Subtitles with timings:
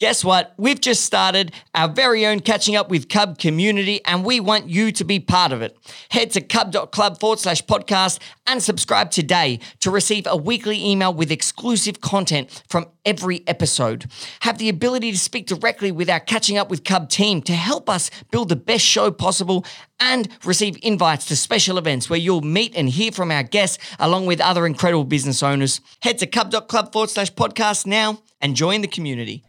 [0.00, 0.54] Guess what?
[0.56, 4.92] We've just started our very own Catching Up with Cub community, and we want you
[4.92, 5.76] to be part of it.
[6.10, 11.30] Head to cub.club forward slash podcast and subscribe today to receive a weekly email with
[11.30, 14.10] exclusive content from every episode.
[14.40, 17.90] Have the ability to speak directly with our Catching Up with Cub team to help
[17.90, 19.66] us build the best show possible
[20.00, 24.24] and receive invites to special events where you'll meet and hear from our guests along
[24.24, 25.82] with other incredible business owners.
[26.00, 29.44] Head to cub.club forward slash podcast now and join the community.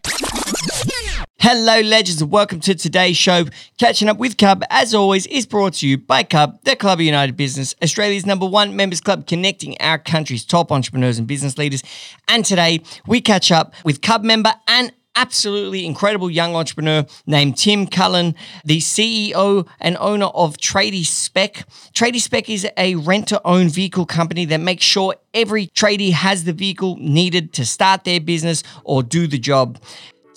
[1.40, 3.46] Hello, legends, and welcome to today's show.
[3.80, 7.06] Catching up with Cub, as always, is brought to you by Cub, the Club of
[7.06, 11.84] United Business, Australia's number one members club connecting our country's top entrepreneurs and business leaders.
[12.28, 17.88] And today, we catch up with Cub member and absolutely incredible young entrepreneur named Tim
[17.88, 21.66] Cullen, the CEO and owner of Tradie Spec.
[21.94, 26.44] Tradie Spec is a rent to own vehicle company that makes sure every tradie has
[26.44, 29.80] the vehicle needed to start their business or do the job.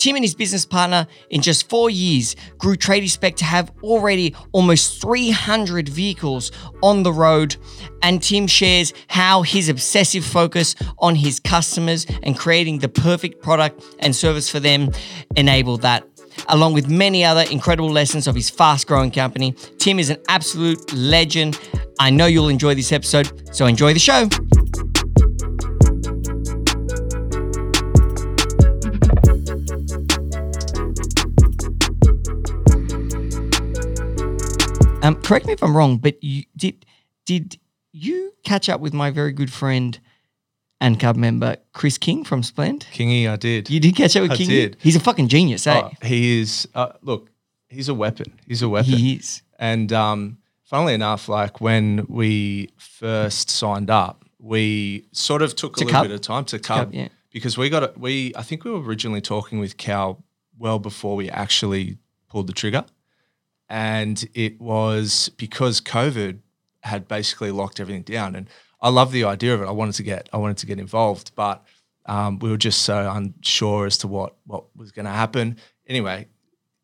[0.05, 4.35] Tim and his business partner, in just four years, grew Tradie Spec to have already
[4.51, 6.51] almost 300 vehicles
[6.83, 7.55] on the road.
[8.03, 13.83] And Tim shares how his obsessive focus on his customers and creating the perfect product
[13.97, 14.91] and service for them
[15.35, 16.07] enabled that.
[16.49, 20.93] Along with many other incredible lessons of his fast growing company, Tim is an absolute
[20.93, 21.59] legend.
[21.97, 24.29] I know you'll enjoy this episode, so enjoy the show.
[35.05, 36.83] Um, correct me if I'm wrong, but you, did
[37.25, 37.59] did
[37.91, 39.99] you catch up with my very good friend
[40.81, 42.87] and Cub member Chris King from Splend?
[42.91, 43.69] Kingy, I did.
[43.69, 44.49] You did catch up with I King?
[44.49, 44.77] did.
[44.79, 45.79] He's a fucking genius, eh?
[45.83, 46.67] Oh, he is.
[46.73, 47.29] Uh, look,
[47.69, 48.33] he's a weapon.
[48.47, 48.93] He's a weapon.
[48.93, 49.43] he is.
[49.59, 55.85] And um, funnily enough, like when we first signed up, we sort of took a
[55.85, 57.09] little bit of time to Cub, yeah.
[57.31, 57.97] because we got it.
[57.97, 60.23] We I think we were originally talking with Cal
[60.57, 62.85] well before we actually pulled the trigger,
[63.69, 66.39] and it was because COVID
[66.81, 68.35] had basically locked everything down.
[68.35, 68.49] And
[68.81, 69.67] I love the idea of it.
[69.67, 71.65] I wanted to get I wanted to get involved, but
[72.05, 75.57] um, we were just so unsure as to what what was going to happen.
[75.87, 76.27] Anyway,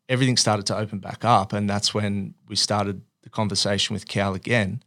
[0.08, 4.34] everything started to open back up, and that's when we started the conversation with Cal
[4.34, 4.82] again,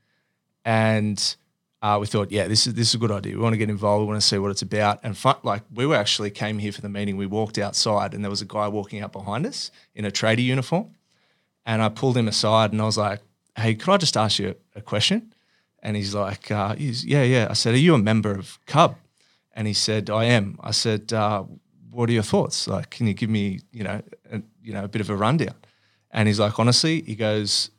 [0.65, 1.35] and
[1.81, 3.35] uh, we thought, yeah, this is this is a good idea.
[3.35, 4.01] We want to get involved.
[4.01, 4.99] We want to see what it's about.
[5.03, 7.15] And fun, like we were actually came here for the meeting.
[7.15, 10.41] We walked outside, and there was a guy walking out behind us in a trader
[10.41, 10.95] uniform,
[11.65, 13.21] and I pulled him aside, and I was like,
[13.57, 15.33] hey, could I just ask you a, question?
[15.81, 17.47] And he's like, uh, he's, yeah, yeah.
[17.49, 18.97] I said, are you a member of Cub?
[19.53, 20.59] And he said, I am.
[20.61, 21.43] I said, uh,
[21.91, 22.67] what are your thoughts?
[22.67, 25.55] Like, can you give me, you know, a, you know, a bit of a rundown?
[26.11, 27.71] And he's like, honestly, he goes,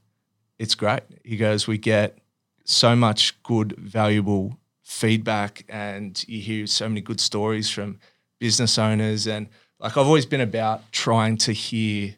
[0.58, 1.03] it's great.
[1.24, 2.18] He goes, we get
[2.64, 7.98] so much good, valuable feedback, and you hear so many good stories from
[8.38, 9.26] business owners.
[9.26, 9.48] And
[9.78, 12.14] like, I've always been about trying to hear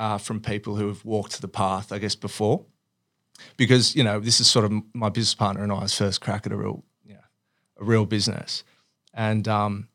[0.00, 2.64] uh, from people who have walked the path, I guess, before,
[3.58, 6.52] because you know this is sort of my business partner and I's first crack at
[6.52, 7.20] a real, you know,
[7.78, 8.64] a real business,
[9.12, 9.88] and um,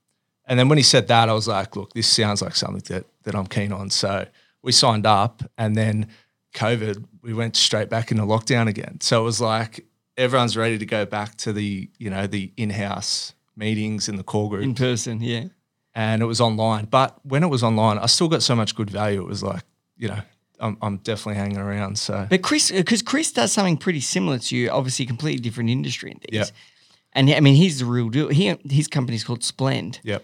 [0.46, 3.08] and then when he said that, I was like, look, this sounds like something that
[3.24, 3.90] that I'm keen on.
[3.90, 4.28] So
[4.62, 6.08] we signed up, and then
[6.54, 9.02] COVID, we went straight back into lockdown again.
[9.02, 9.86] So it was like
[10.18, 14.52] everyone's ready to go back to the you know the in-house meetings in the core
[14.52, 15.46] group In person, yeah.
[15.96, 16.86] and it was online.
[16.86, 19.22] But when it was online, I still got so much good value.
[19.22, 19.64] It was like,
[19.98, 20.20] you know,
[20.60, 21.98] I'm, I'm definitely hanging around.
[21.98, 25.70] So But Chris, uh, because Chris does something pretty similar to you, obviously completely different
[25.70, 26.34] industry and things.
[26.50, 26.56] Yeah.
[27.14, 28.30] And I mean, he's the real deal.
[28.30, 30.02] He his company's called Splend.
[30.04, 30.24] yep,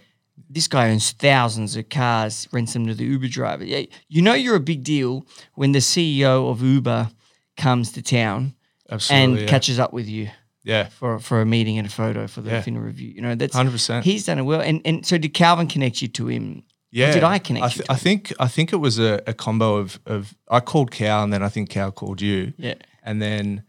[0.49, 3.63] This guy owns thousands of cars, rents them to the Uber driver.
[3.63, 7.11] Yeah, you know you're a big deal when the CEO of Uber
[7.55, 8.55] comes to town
[8.89, 9.23] absolutely.
[9.23, 9.47] and yeah.
[9.47, 10.29] catches up with you
[10.63, 12.61] yeah, for for a meeting and a photo for the Yeah.
[12.61, 13.09] Finna review.
[13.09, 14.03] You know that's 100%.
[14.03, 14.61] He's done it well.
[14.61, 16.63] And and so did Calvin connect you to him?
[16.91, 17.12] Yeah.
[17.13, 19.78] did I connect I, you th- I think I think it was a, a combo
[19.78, 22.53] of of I called Cal and then I think Cal called you.
[22.57, 22.75] Yeah.
[23.03, 23.63] and then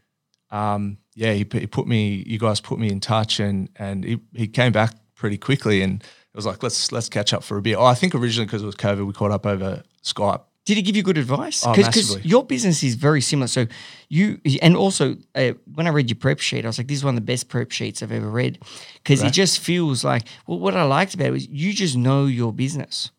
[0.50, 2.22] um, yeah, he, put- he put me.
[2.26, 6.02] You guys put me in touch, and and he, he came back pretty quickly, and
[6.02, 7.76] it was like let's let's catch up for a beer.
[7.78, 10.42] Oh, I think originally because it was COVID, we caught up over Skype.
[10.64, 11.66] Did he give you good advice?
[11.66, 12.22] Oh, Because massively.
[12.30, 13.48] your business is very similar.
[13.48, 13.66] So
[14.08, 17.04] you and also uh, when I read your prep sheet, I was like, this is
[17.04, 18.58] one of the best prep sheets I've ever read
[18.94, 20.22] because it just feels like.
[20.46, 23.10] Well, what I liked about it was you just know your business.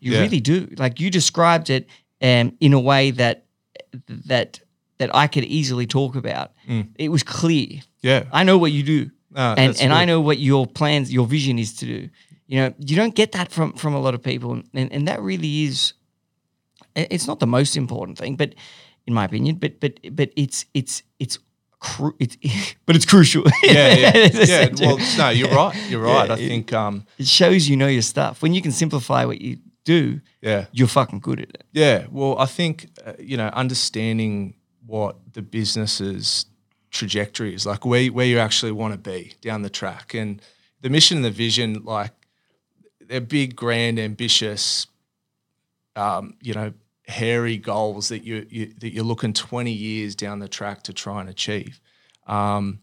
[0.00, 0.20] You Yeah.
[0.20, 0.68] really do.
[0.78, 1.88] Like you described it
[2.20, 3.46] um, in a way that
[4.26, 4.60] that
[4.98, 6.52] that I could easily talk about.
[6.96, 7.80] It was clear.
[8.02, 11.26] Yeah, I know what you do, Ah, and and I know what your plans, your
[11.26, 12.08] vision is to do.
[12.46, 15.20] You know, you don't get that from from a lot of people, and and that
[15.20, 15.94] really is.
[16.96, 18.54] I- It's not the most important thing, but
[19.06, 21.38] in my opinion, but but but it's it's it's.
[21.84, 22.36] Cru- it's,
[22.86, 23.42] but it's crucial.
[23.64, 24.68] yeah, yeah, yeah.
[24.80, 25.74] Well, no, you're right.
[25.90, 26.30] You're right.
[26.30, 29.24] I Yeah, it- think um, it shows you know your stuff when you can simplify
[29.24, 30.66] what you do, Yeah.
[30.70, 31.64] you're fucking good at it.
[31.72, 34.54] Yeah, well, I think uh, you know understanding
[34.86, 36.46] what the business's
[36.92, 40.40] trajectory is, like where where you actually want to be down the track, and
[40.82, 42.12] the mission and the vision, like
[43.08, 44.86] they're big, grand, ambitious,
[45.96, 46.72] um, you know,
[47.06, 51.20] hairy goals that you, you that you're looking twenty years down the track to try
[51.20, 51.80] and achieve,
[52.26, 52.80] um,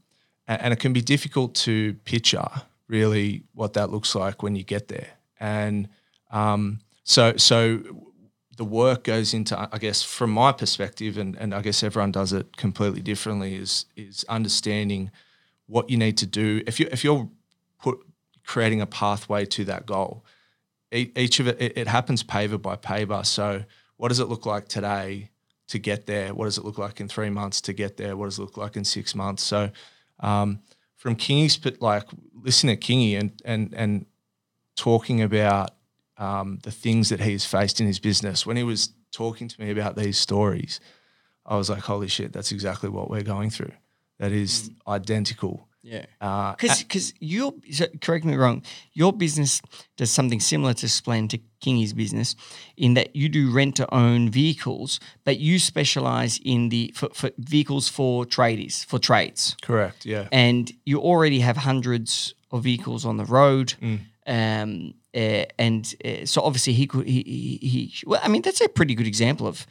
[0.48, 2.48] and, and it can be difficult to picture
[2.88, 5.10] really what that looks like when you get there,
[5.40, 5.88] and
[6.32, 7.82] um, so so
[8.60, 12.34] the work goes into I guess from my perspective and, and I guess everyone does
[12.34, 15.12] it completely differently is is understanding
[15.66, 16.62] what you need to do.
[16.68, 17.30] If you if you're
[17.82, 18.00] put
[18.46, 20.26] creating a pathway to that goal
[20.92, 23.64] each of it, it it happens paver by paver so
[23.98, 25.30] what does it look like today
[25.68, 28.26] to get there what does it look like in three months to get there what
[28.26, 29.70] does it look like in six months so
[30.20, 30.60] um,
[31.00, 32.04] from Kingy's put like
[32.34, 34.06] listening to Kingy and and and
[34.76, 35.72] talking about
[36.18, 38.46] um, the things that he's faced in his business.
[38.46, 40.80] When he was talking to me about these stories,
[41.46, 43.72] I was like, "Holy shit, that's exactly what we're going through.
[44.20, 46.06] That is identical." Yeah.
[46.20, 49.62] Uh, Because your so correct me wrong, your business
[49.98, 52.36] does something similar to Splend to Kingy's business,
[52.76, 57.32] in that you do rent to own vehicles, but you specialize in the for, for
[57.38, 60.06] vehicles for tradies for trades, correct.
[60.06, 60.28] Yeah.
[60.32, 63.74] and you already have hundreds of vehicles on the road.
[63.82, 64.00] Mm.
[64.28, 67.24] Um, uh, and uh, so obviously he could he,
[67.62, 69.66] he he well I mean that's a pretty good example of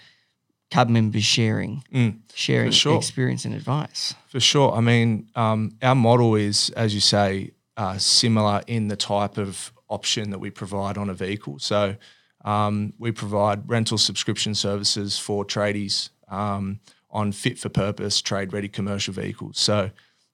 [0.71, 2.19] cub members sharing Mm.
[2.35, 2.97] sharing sure.
[2.97, 4.15] experience and advice.
[4.29, 4.73] For sure.
[4.73, 9.73] I mean, um, our model is, as you say, uh, similar in the type of
[9.89, 11.59] option that we provide on a vehicle.
[11.59, 11.97] So
[12.45, 16.81] um, we provide rental subscription services for tradies um,
[17.11, 19.59] on fit for purpose, trade ready commercial vehicles.
[19.59, 19.91] So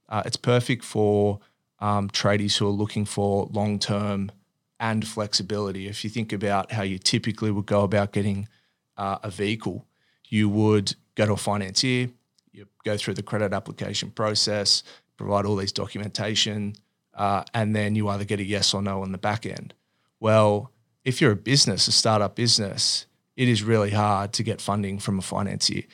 [0.09, 1.39] uh, it's perfect for
[1.79, 4.33] um, tradies who are looking for long term
[4.81, 5.87] and flexibility.
[5.87, 8.49] If you think about how you typically would go about getting
[8.97, 9.87] uh, a vehicle,
[10.35, 12.11] you would go to a financier,
[12.53, 14.83] you go through the credit application process,
[15.17, 16.75] provide all these documentation,
[17.15, 19.73] uh, and then you either get a yes or no on the back end.
[20.19, 20.73] Well,
[21.05, 25.21] if you're a business, a startup business, it is really hard to get funding from
[25.21, 25.85] a financier.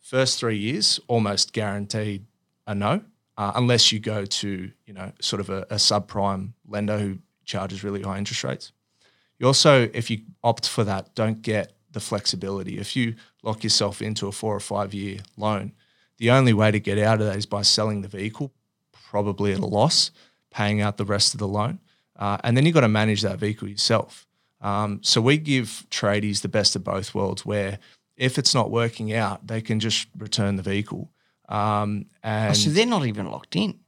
[0.00, 2.24] First three years, almost guaranteed
[2.66, 3.02] a no,
[3.36, 7.84] uh, unless you go to you know sort of a, a subprime lender who charges
[7.84, 8.72] really high interest rates.
[9.38, 12.78] You also, if you opt for that, don't get the flexibility.
[12.78, 15.72] If you lock yourself into a four or five year loan,
[16.18, 18.52] the only way to get out of that is by selling the vehicle,
[19.10, 20.10] probably at a loss,
[20.50, 21.80] paying out the rest of the loan,
[22.16, 24.26] uh, and then you've got to manage that vehicle yourself.
[24.60, 27.78] Um, so we give tradies the best of both worlds, where
[28.16, 31.10] if it's not working out, they can just return the vehicle,
[31.48, 33.78] um, and Oh, so they're not even locked in.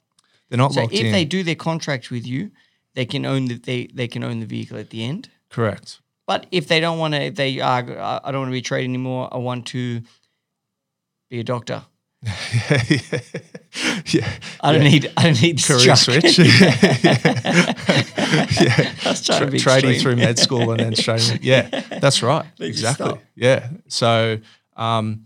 [0.49, 1.13] they're not So locked if in.
[1.13, 2.51] they do their contract with you,
[2.95, 5.29] they can own the they, they can own the vehicle at the end.
[5.49, 6.01] Correct.
[6.27, 8.59] But if they don't want to, if they are, I I don't want to be
[8.59, 9.29] a trade anymore.
[9.33, 10.03] I want to
[11.31, 11.85] be a doctor.
[14.07, 14.29] yeah.
[14.61, 14.89] I don't Yeah.
[14.89, 15.13] need.
[15.17, 15.99] I don't need career struck.
[15.99, 16.39] switch.
[16.49, 16.55] yeah,
[19.05, 20.01] I was trying to Tra- trading extreme.
[20.01, 21.39] through med school and then straight.
[21.43, 21.69] Yeah,
[22.01, 22.47] that's right.
[22.59, 23.19] Exactly.
[23.35, 23.69] Yeah.
[23.89, 24.39] So,
[24.77, 25.25] um,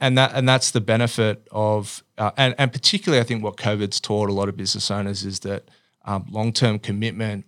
[0.00, 4.00] and that and that's the benefit of, uh, and and particularly, I think what COVID's
[4.00, 5.68] taught a lot of business owners is that
[6.04, 7.46] um, long term commitment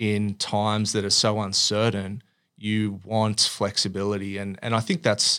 [0.00, 2.22] in times that are so uncertain.
[2.56, 5.38] You want flexibility, and and I think that's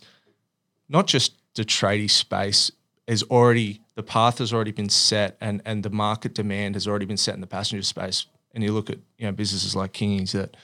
[0.87, 2.71] not just the tradie space
[3.07, 7.05] is already the path has already been set and and the market demand has already
[7.05, 10.31] been set in the passenger space and you look at you know businesses like Kingy's
[10.31, 10.55] that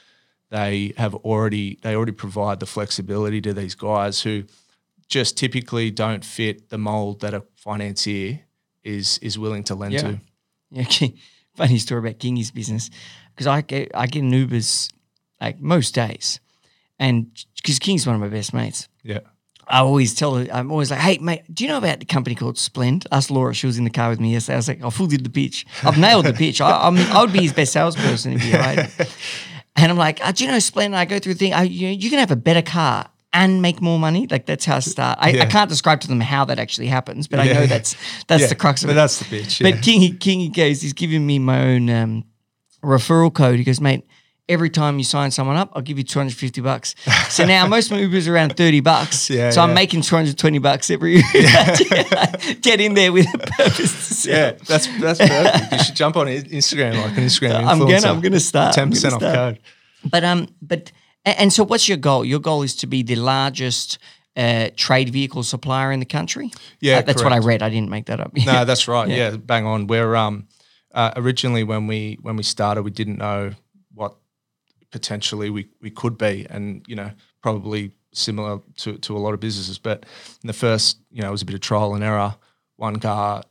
[0.49, 4.43] they have already they already provide the flexibility to these guys who
[5.09, 8.39] just typically don't fit the mold that a financier
[8.83, 10.01] is is willing to lend Yeah.
[10.01, 10.19] to.
[10.71, 11.13] Yeah, okay.
[11.57, 12.89] Funny story about Kingy's business
[13.33, 14.91] because I get I get an Ubers
[15.41, 16.39] like most days,
[16.99, 18.87] and because King's one of my best mates.
[19.03, 19.19] Yeah.
[19.69, 22.35] I always tell her, I'm always like, hey, mate, do you know about the company
[22.35, 23.05] called Splend?
[23.11, 24.53] Asked Laura, she was in the car with me yesterday.
[24.53, 25.65] I was like, I full did the pitch.
[25.83, 26.61] I've nailed the pitch.
[26.61, 28.89] I, I'm, I would be his best salesperson if he hired.
[29.79, 30.95] And I'm like, oh, do you know Splend?
[30.95, 33.81] I go through the thing, I, you, you can have a better car and make
[33.81, 34.25] more money.
[34.29, 35.17] Like, that's how I start.
[35.21, 37.95] I, I can't describe to them how that actually happens, but I Yeah, know that's
[38.27, 38.93] that's Yeah, the crux of it.
[38.93, 39.37] but that's the.
[39.37, 39.71] Yeah.
[39.71, 42.23] But Kingy, Kingy goes, he's giving me my own um,
[42.83, 43.57] referral code.
[43.59, 44.05] He goes, mate,
[44.49, 46.95] every time you sign someone up, I'll give you 250 bucks.
[47.29, 49.29] So now most of my Ubers are around 30 bucks.
[49.29, 49.75] Yeah, so I'm yeah.
[49.75, 51.21] making 220 bucks every
[52.61, 55.71] Get in there with a purpose yeah, that's that's perfect.
[55.73, 58.73] You should jump on Instagram like an Instagram I'm gonna- I'm gonna start.
[58.73, 59.55] Ten percent gonna off start.
[59.55, 59.63] code.
[60.11, 60.91] But um, but
[61.25, 62.23] and so what's your goal?
[62.25, 63.97] Your goal is to be the largest
[64.35, 66.51] uh, trade vehicle supplier in the country.
[66.79, 67.61] Yeah, Uh, that's what I read.
[67.61, 68.31] I didn't make that up.
[68.35, 69.09] No, that's right.
[69.09, 69.31] Yeah.
[69.31, 69.37] Yeah.
[69.37, 69.87] bang on.
[69.87, 70.47] We're um
[70.93, 73.53] uh, originally when we when we started, we didn't know
[73.93, 74.15] what
[74.91, 79.39] potentially we we could be, and you know probably similar to to a lot of
[79.39, 79.77] businesses.
[79.79, 80.05] But
[80.43, 82.35] in the first, you know, it was a bit of trial and error.
[82.77, 83.43] One car,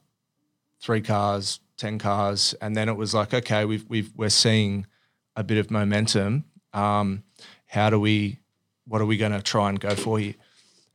[0.81, 4.87] three cars, ten cars, and then it was like, okay, we've we've we're seeing
[5.35, 6.45] a bit of momentum.
[6.73, 7.23] Um,
[7.67, 8.41] how do we?
[8.87, 10.35] What are we going to try and go for here?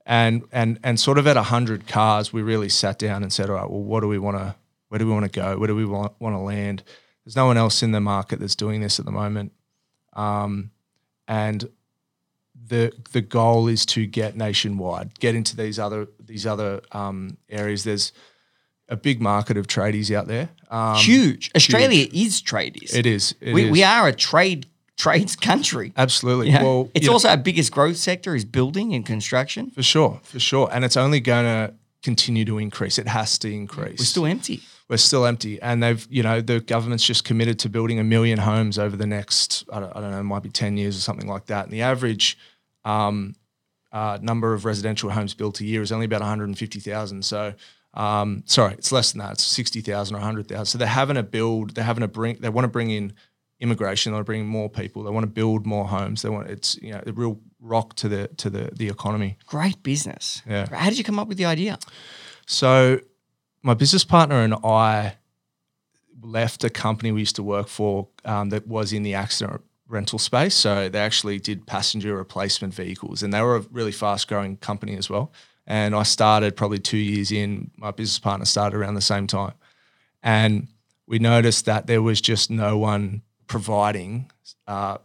[0.06, 3.56] And and and sort of at hundred cars, we really sat down and said, all
[3.56, 4.56] right, well, what do we want to?
[4.90, 5.58] Where do we want to go?
[5.58, 6.84] Where do we want want to land?
[7.26, 9.52] There's no one else in the market that's doing this at the moment,
[10.14, 10.72] um,
[11.28, 11.70] and
[12.68, 17.84] the the goal is to get nationwide, get into these other these other um, areas.
[17.84, 18.12] There's
[18.90, 20.50] a big market of tradies out there.
[20.70, 21.52] Um, huge.
[21.56, 22.96] Australia is tradies.
[22.96, 23.36] It is.
[23.40, 23.72] It we, is.
[23.72, 24.68] we are a trade
[25.02, 25.92] trades country.
[25.98, 26.50] absolutely.
[26.50, 26.64] Yeah.
[26.64, 29.72] Well, it's you know, also our biggest growth sector is building and construction.
[29.72, 33.00] for sure, for sure, and it's only going to continue to increase.
[33.00, 34.00] It has to increase.
[34.00, 34.62] We're still empty.
[34.90, 38.38] we're still empty, and they've you know the government's just committed to building a million
[38.40, 41.02] homes over the next I don't, I don't know, it might be ten years or
[41.02, 41.66] something like that.
[41.66, 42.38] And the average
[42.86, 43.36] um,
[43.92, 46.80] uh, number of residential homes built a year is only about one hundred and fifty
[46.80, 47.26] thousand.
[47.26, 47.54] So.
[47.94, 49.34] Um, sorry, it's less than that.
[49.34, 50.68] It's sixty thousand or hundred thousand.
[50.68, 51.76] So they're having to build.
[51.76, 52.38] They're having to bring.
[52.40, 53.12] They want to bring in
[53.62, 54.12] immigration.
[54.12, 55.04] They want to bring more people.
[55.04, 56.24] They want to build more homes.
[56.24, 56.50] They want.
[56.50, 59.38] It's you know a real rock to the to the the economy.
[59.46, 60.42] Great business.
[60.48, 60.68] Yeah.
[60.74, 61.80] How did you come up with the idea?
[62.48, 63.00] So,
[63.62, 65.16] my business partner and I
[66.22, 70.20] left a company we used to work for um, that was in the accident rental
[70.20, 70.56] space.
[70.56, 74.98] So, they actually did passenger replacement vehicles, and they were a really fast growing company
[74.98, 75.32] as well.
[75.68, 77.70] And I started probably two years in.
[77.78, 79.54] My business partner started around the same time,
[80.24, 80.68] and
[81.06, 83.22] we noticed that there was just no one
[83.56, 84.32] providing
[84.68, 84.98] uh,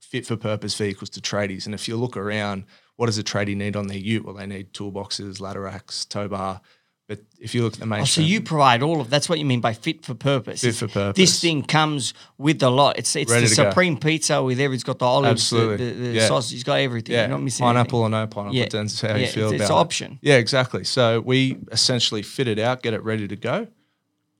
[0.00, 1.66] fit for purpose vehicles to tradies.
[1.66, 2.64] And if you look around,
[2.96, 4.24] what does a tradie need on their ute?
[4.24, 6.60] Well, they need toolboxes, ladder racks, tow bar.
[7.06, 9.38] But if you look at the main, Oh, so you provide all of that's what
[9.38, 10.62] you mean by fit for purpose.
[10.62, 11.16] Fit for purpose.
[11.22, 12.96] This thing comes with a lot.
[12.98, 13.68] It's it's Ready the to go.
[13.70, 14.76] supreme pizza with everything.
[14.76, 15.76] It's got the olives, Absolutely.
[15.76, 16.28] the, the, the Yeah.
[16.28, 16.54] sausage.
[16.54, 17.12] It's got everything.
[17.14, 18.14] yeah, You're not missing pineapple anything.
[18.14, 18.64] or no pineapple, Yeah.
[18.64, 19.84] depends how Yeah, you feel it's- about it's it.
[19.84, 20.18] option.
[20.22, 20.84] Yeah, exactly.
[20.84, 23.66] So we essentially fit it out, get it ready to go.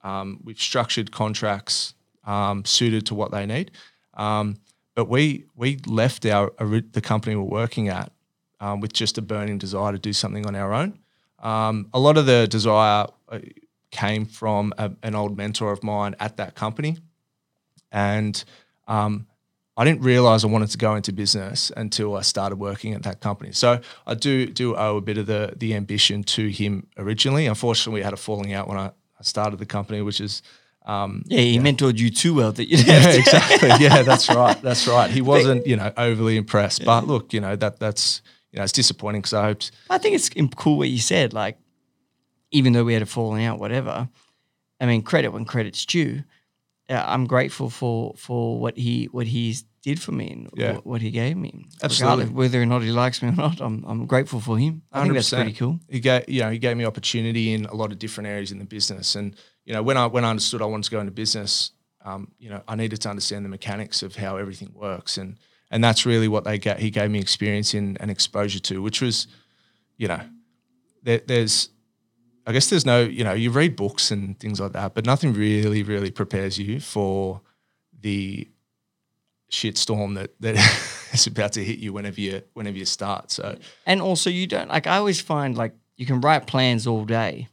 [0.02, 1.92] Um, we've structured contracts
[2.26, 3.70] um, suited to what they need.
[4.14, 4.56] Um,
[4.94, 8.12] but we we left our the company we're working at
[8.60, 10.98] um, with just a burning desire to do something on our own.
[11.40, 13.38] Um, a lot of the desire uh,
[13.90, 16.96] came from a, an old mentor of mine at that company,
[17.90, 18.42] and
[18.86, 19.26] um,
[19.76, 23.20] I didn't realize I wanted to go into business until I started working at that
[23.20, 23.52] company.
[23.52, 27.46] So I do do owe a bit of the the ambition to him originally.
[27.46, 28.86] Unfortunately, we had a falling out when I,
[29.18, 30.42] I started the company, which is
[30.84, 33.68] um, Yeah, he mentored you too well that you didn't yeah, exactly.
[33.80, 34.60] Yeah, that's right.
[34.62, 35.10] That's right.
[35.10, 36.84] He wasn't, you know, overly impressed.
[36.84, 38.22] But look, you know, that that's
[38.52, 39.72] you know, it's disappointing because I hoped.
[39.90, 41.32] I think it's cool what you said.
[41.32, 41.58] Like,
[42.50, 44.08] even though we had a falling out, whatever.
[44.80, 46.22] I mean, credit when credit's due.
[46.90, 50.78] Uh, I'm grateful for for what he what he's did for me and Yeah.
[50.84, 51.66] what, he gave me.
[51.82, 52.24] Absolutely.
[52.24, 54.82] Regardless, whether or not he likes me or not, I'm I'm grateful for him.
[54.92, 55.80] I think that's pretty cool.
[55.88, 58.58] He gave, you know, he gave me opportunity in a lot of different areas in
[58.58, 61.12] the business, and you know, when I when I understood I wanted to go into
[61.12, 61.72] business,
[62.04, 65.36] um, you know, I needed to understand the mechanics of how everything works, and
[65.70, 66.78] and that's really what they get.
[66.80, 69.26] He gave me experience in and exposure to, which was,
[69.96, 70.20] you know,
[71.02, 71.70] there, there's,
[72.46, 75.32] I guess there's no, you know, you read books and things like that, but nothing
[75.32, 77.40] really, really prepares you for
[78.00, 78.48] the
[79.50, 80.56] shitstorm that that
[81.12, 83.30] is about to hit you whenever you whenever you start.
[83.30, 83.56] So
[83.86, 84.86] And also, you don't like.
[84.86, 87.48] I always find like you can write plans all day,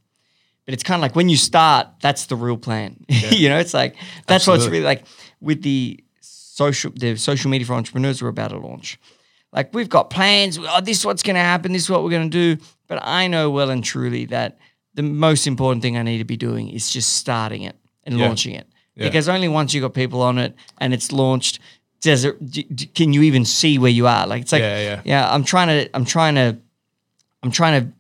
[0.66, 3.04] but it's kind of like when you start, that's the real plan.
[3.10, 3.96] you know, it's like
[4.28, 4.80] that's what's Absolutely.
[4.80, 5.04] really like
[5.40, 9.00] with the social the social media for entrepreneurs we're about to launch.
[9.52, 10.58] Like we've got plans.
[10.60, 11.74] Oh, this is what's going to happen.
[11.74, 12.64] This is what we're going to do.
[12.88, 14.58] But I know well and truly that
[14.94, 17.76] the most important thing I need to be doing is just starting it
[18.06, 18.28] and Yeah.
[18.28, 18.68] launching it.
[18.96, 19.06] Yeah.
[19.08, 21.60] Because only once you got people on it and it's launched,
[22.02, 22.94] does it?
[22.96, 24.26] Can you even see where you are?
[24.28, 25.02] Like it's like Yeah, yeah.
[25.06, 25.34] yeah.
[25.34, 25.90] I'm trying to.
[25.96, 26.58] I'm trying to.
[27.44, 27.94] I'm trying to.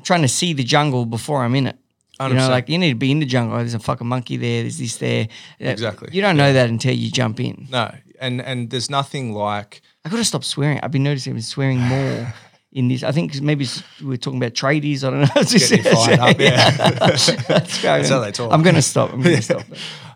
[0.00, 1.76] I'm trying to see the jungle before I'm in it.
[2.20, 2.48] You know, 100%.
[2.50, 3.56] like you need to be in the jungle.
[3.58, 4.62] There's a fucking monkey there.
[4.62, 5.28] There's this there.
[5.58, 6.08] Exactly.
[6.12, 7.66] You don't know that until you jump in.
[7.70, 10.80] No, and and there's nothing like I got to stop swearing.
[10.82, 12.32] I've been noticing I've been swearing more
[12.72, 13.02] in this.
[13.02, 15.02] I think 'cause maybe it's- we're talking about tradies.
[15.04, 15.42] I don't know.
[15.42, 16.70] Just- Getting fired up, yeah.
[16.92, 17.26] That's,
[17.82, 18.52] That's how they talk.
[18.52, 19.12] I'm going to stop.
[19.12, 19.62] I'm to stop.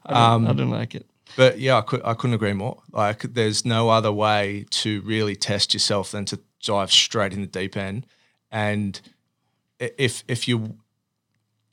[0.07, 1.07] I don't, Um, I don't like it.
[1.37, 2.81] But yeah, I, could, I couldn't agree more.
[2.93, 7.47] Like, there's no other way to really test yourself than to dive straight in the
[7.49, 8.07] deep end.
[8.53, 9.01] And
[9.79, 10.77] if if you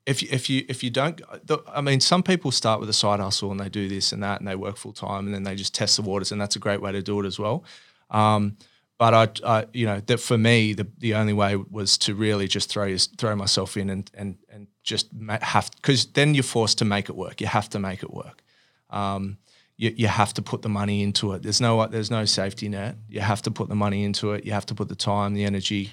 [0.05, 1.21] if you, if you if you don't,
[1.67, 4.39] I mean, some people start with a side hustle and they do this and that
[4.39, 6.59] and they work full time and then they just test the waters and that's a
[6.59, 7.63] great way to do it as well.
[8.09, 8.57] Um,
[8.97, 12.47] but I, I, you know, that for me, the the only way was to really
[12.47, 15.09] just throw throw myself in and and and just
[15.41, 17.41] have because then you're forced to make it work.
[17.41, 18.43] You have to make it work.
[18.89, 19.37] Um,
[19.77, 21.41] you, you have to put the money into it.
[21.41, 22.95] There's no there's no safety net.
[23.09, 24.45] You have to put the money into it.
[24.45, 25.91] You have to put the time, the energy.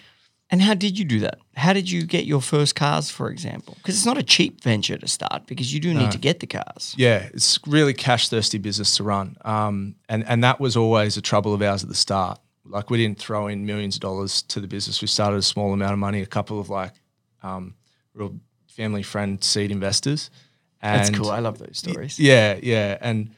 [0.51, 1.39] And how did you do that?
[1.57, 3.75] How did you get your first cars, for example?
[3.77, 6.47] Because it's not a cheap venture to start because you do need to get the
[6.47, 6.95] cars.
[6.97, 9.37] Yeah, it's really cash thirsty business to run.
[9.45, 12.41] Um, and and that was always a trouble of ours at the start.
[12.65, 15.03] Like we didn't throw in millions of dollars to the business.
[15.03, 16.95] We started a small amount of money, a couple of like
[17.43, 17.75] um,
[18.15, 18.35] real
[18.69, 20.31] family friend seed investors.
[20.81, 21.31] And That's cool.
[21.31, 22.19] I love those stories.
[22.19, 23.35] Yeah, yeah, and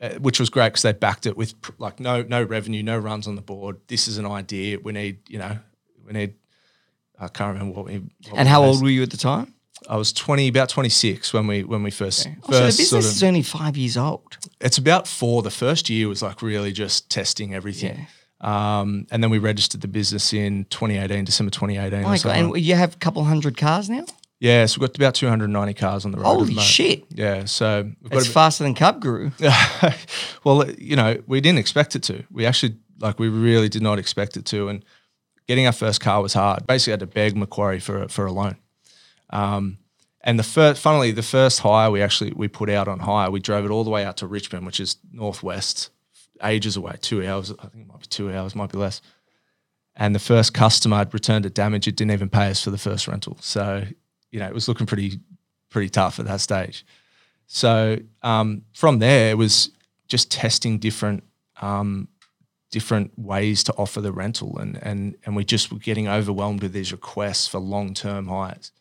[0.00, 2.96] uh, which was great because they backed it with pr- like no no revenue, no
[2.96, 3.76] runs on the board.
[3.88, 4.78] This is an idea.
[4.78, 5.58] We need you know
[6.12, 6.34] we need.
[7.18, 7.98] I can't remember what we.
[7.98, 9.54] What And we how old were you at the time?
[9.88, 12.78] I was twenty, about twenty six when we when we first Oh, so the first
[12.78, 13.10] business sort of.
[13.10, 14.36] is only five years old.
[14.60, 15.42] It's about four.
[15.42, 18.06] The first year was like really just testing everything.
[18.42, 22.04] Um, and then we registered the business in 2018, December 2018.
[22.04, 22.26] Oh god!
[22.54, 24.04] And you have a couple hundred cars now.
[24.38, 26.24] yeah, so we've got about 290 cars on the road.
[26.24, 27.04] the Holy shit!
[27.10, 29.32] Yeah, so we've got It's bit- faster than Cub grew.
[30.44, 32.24] well, you know, we didn't expect it to.
[32.30, 34.68] We actually, like, we really did not expect it to.
[34.68, 34.84] And
[35.50, 36.64] getting our first car was hard.
[36.64, 38.54] Basically, had to beg Macquarie for a, for a loan.
[39.30, 39.78] Um,
[40.20, 43.40] and the first, funnily, the first hire we actually we put out on hire, we
[43.40, 45.90] drove it all the way out to Richmond, which is northwest,
[46.44, 47.50] ages away, two hours.
[47.50, 49.02] I think it might be two hours, might be less.
[49.96, 51.88] And the first customer had returned it damaged.
[51.88, 53.36] It didn't even pay us for the first rental.
[53.40, 53.82] So,
[54.30, 55.18] you know, it was looking pretty,
[55.68, 56.86] pretty tough at that stage.
[57.48, 59.72] So um, from there, it was
[60.06, 61.24] just testing different
[61.60, 62.06] um,
[62.70, 66.72] different ways to offer the rental, and and and we just were getting overwhelmed with
[66.72, 68.72] these requests for long term hires,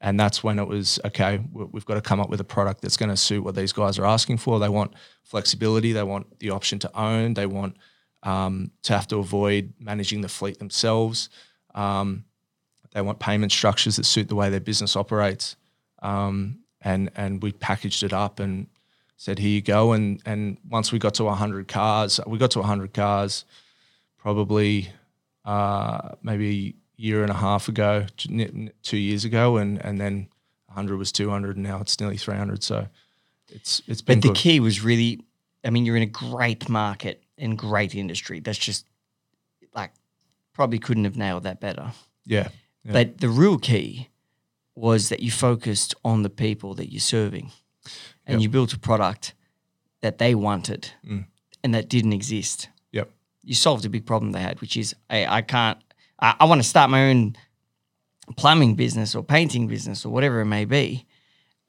[0.00, 1.40] and that's when it was okay.
[1.52, 3.72] we- We've got to come up with a product that's going to suit what these
[3.72, 4.58] guys are asking for.
[4.58, 4.92] They want
[5.22, 5.92] flexibility.
[5.92, 7.34] They want the option to own.
[7.34, 7.76] They want
[8.22, 11.28] um, to have to avoid managing the fleet themselves.
[11.74, 12.24] Um,
[12.92, 15.56] they want payment structures that suit the way their business operates.
[16.00, 18.68] Um, and and we packaged it up and
[19.18, 22.60] said, "Here you go." And and once we got to 100 cars, we got to
[22.60, 23.44] 100 cars,
[24.16, 24.88] probably
[25.44, 26.48] uh, maybe
[26.98, 30.28] a year and a half ago, two years ago, and and then
[30.66, 32.62] 100 was 200, and now it's nearly 300.
[32.62, 32.86] So
[33.50, 34.36] it's it's been But the good.
[34.36, 35.20] key was really,
[35.64, 38.40] I mean, you're in a great market and great industry.
[38.40, 38.86] That's just
[39.74, 39.90] like
[40.54, 41.92] probably couldn't have nailed that better.
[42.24, 42.48] yeah,
[42.84, 42.92] Yeah.
[42.92, 44.08] But the real key
[44.74, 47.50] was that you focused on the people that you're serving
[48.28, 48.42] and Yep.
[48.42, 49.34] you built a product
[50.00, 51.24] that they wanted Mm.
[51.64, 52.68] and that didn't exist.
[52.92, 53.10] yep,
[53.42, 55.78] You solved a big problem they had, which is, hey, I can't,
[56.20, 57.34] I, I want to start my own
[58.36, 61.06] plumbing business or painting business or whatever it may be.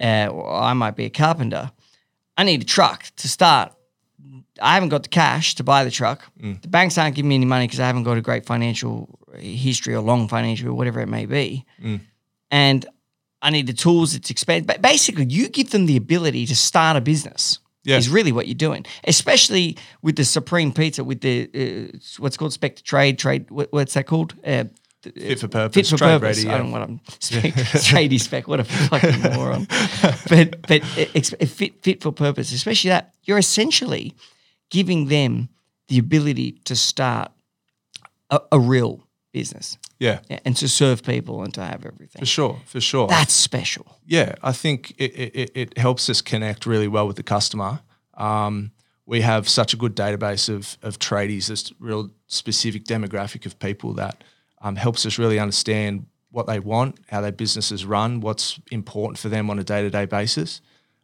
[0.02, 1.72] Uh, or I might be a carpenter.
[2.38, 3.74] I need a truck to start.
[4.62, 6.22] I haven't got the cash to buy the truck.
[6.41, 6.62] Mm.
[6.62, 9.93] The banks aren't giving me any money because I haven't got a great financial history
[9.95, 11.65] or long financial or whatever it may be.
[11.82, 12.02] Mm.
[12.52, 12.86] And
[13.41, 14.15] I need the tools.
[14.15, 14.67] It's expensive.
[14.67, 17.60] But basically, you give them the ability to start a business.
[17.86, 17.97] Yeah.
[17.97, 21.49] Is really what you're doing, especially with the Supreme Pizza, with the
[21.93, 23.49] uh, what's called Spectre Trade Trade.
[23.49, 24.36] What, what's that called?
[24.45, 24.65] Uh,
[25.02, 26.38] fit for purpose, fit for trade purpose.
[26.43, 28.49] ready, I don't know what I'm spec, tradie spec.
[28.49, 29.65] What a fucking moron.
[30.28, 34.13] But but it- it's it fit fit for purpose, especially that you're essentially
[34.69, 35.47] giving them
[35.88, 37.32] the ability to start
[38.30, 42.20] a, a real business yeah, yeah, and to serve people and to have everything.
[42.20, 43.08] for sure, for sure.
[43.08, 43.98] That's special.
[44.06, 47.82] Yeah, I think it, it, it- helps us connect really well with the customer.
[48.16, 48.72] Um,
[49.06, 53.94] we have such a good database of, of tradies, this real specific demographic of people
[53.94, 54.24] that
[54.62, 59.30] um, helps us really understand what they want, how their businesses run, what's important for
[59.30, 60.62] them on a day to day basis.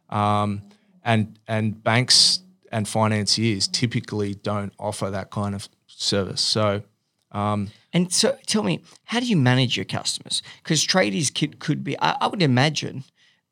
[0.08, 0.62] Um,
[1.04, 6.40] and and banks and financiers typically don't offer that kind of service.
[6.40, 6.82] So
[7.92, 10.42] And so tell me, how do you manage your customers?
[10.62, 13.04] Because tradies could, could be, I, I would imagine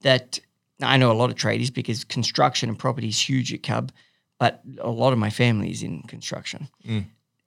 [0.03, 0.41] that
[0.83, 3.93] I know a lot of tradies because construction and property is huge at Cub,
[4.39, 6.69] but a lot of my family is in construction.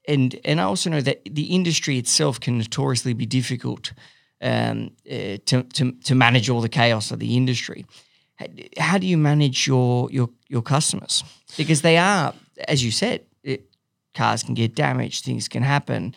[0.06, 3.92] And, and I also know that the industry itself can notoriously be difficult
[4.40, 7.84] um, uh, to, to, to manage all the chaos of the industry.
[8.36, 8.46] How,
[8.78, 11.24] how do you manage your, your, your customers?
[11.56, 12.32] Because they are,
[12.66, 13.20] as you said,
[14.14, 16.14] cars can get damaged, things can happen.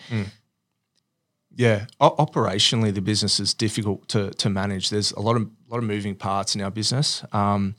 [1.54, 4.89] Yeah, o- operationally, the business is difficult to to manage.
[4.89, 7.23] There's a lot of lot of moving parts in our business.
[7.34, 7.75] Um,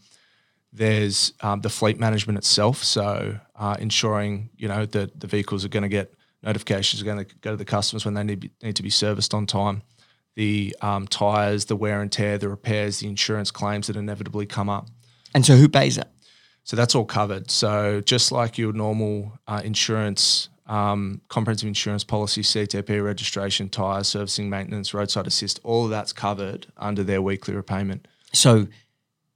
[0.73, 5.69] there's um, the fleet management itself, so uh, ensuring you know that the vehicles are
[5.69, 8.77] going to get notifications, are going to go to the customers when they need need
[8.77, 9.83] to be serviced on time.
[10.35, 14.71] The um, tires, the wear and tear, the repairs, the insurance claims that inevitably come
[14.71, 14.89] up.
[15.35, 16.09] And so who pays it?
[16.65, 17.51] So that's all covered.
[17.51, 24.49] So just like your normal uh, insurance, um, comprehensive insurance policy, CTP registration, tyre servicing,
[24.49, 28.07] maintenance, roadside assist, all of that's covered under their weekly repayment.
[28.33, 28.69] So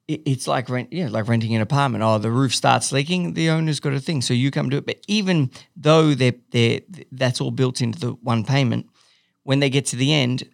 [0.09, 2.05] it, it's like rent, yeah, like renting an apartment.
[2.05, 4.87] Oh, the roof starts leaking, the owner's got a thing, so you come to it.
[4.87, 8.87] But even though they're they that's all built into the one payment,
[9.43, 10.49] when they get to the end,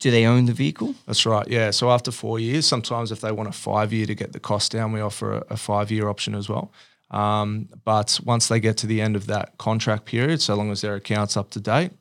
[0.00, 0.94] do they own the vehicle?
[1.06, 1.46] That's right.
[1.48, 1.70] Yeah.
[1.70, 4.72] So after four years, sometimes if they want a five year to get the cost
[4.72, 6.72] down, we offer a, a five year option as well.
[7.10, 10.80] Um, but once they get to the end of that contract period, so long as
[10.80, 11.92] their account's up to date,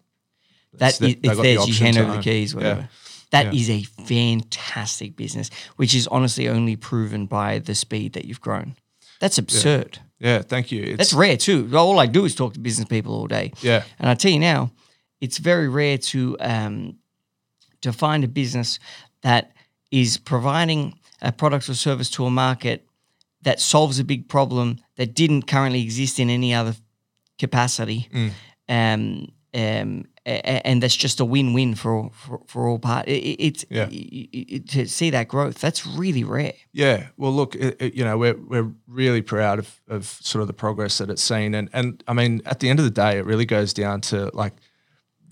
[0.74, 1.66] that is, it's the.
[1.68, 2.58] You hand over the keys, Yeah.
[2.58, 2.90] whatever.
[3.32, 3.60] That Yeah.
[3.60, 8.76] is a fantastic business, which is honestly only proven by the speed that you've grown.
[9.20, 10.00] That's absurd.
[10.20, 10.42] Yeah.
[10.42, 10.84] Thank you.
[10.84, 11.70] It's, That's rare too.
[11.76, 13.52] All I do is talk to business people all day.
[13.62, 13.84] Yeah.
[14.00, 14.72] And I tell you now,
[15.22, 16.96] it's very rare to um,
[17.84, 18.80] to find a business
[19.22, 19.52] that
[19.92, 22.86] is providing a product or service to a market
[23.44, 26.76] that solves a big problem that didn't currently exist in any other
[27.40, 28.10] capacity.
[28.14, 28.32] Mm.
[28.70, 33.08] Um, um, and that's just a win-win for all- for, for all part.
[33.10, 33.90] It, it- it's Yeah.
[33.92, 35.60] i- i- i- to see that growth.
[35.60, 36.54] That's really rare.
[36.72, 40.48] Yeah, well, look, it, it- you know, we're we're really proud of, of sort of
[40.48, 43.18] the progress that it's seen, and and I mean, at the end of the day,
[43.20, 44.54] it really goes down to like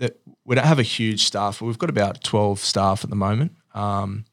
[0.01, 1.59] that we don't have a huge staff.
[1.59, 4.25] but We've got about twelve staff at the moment, um,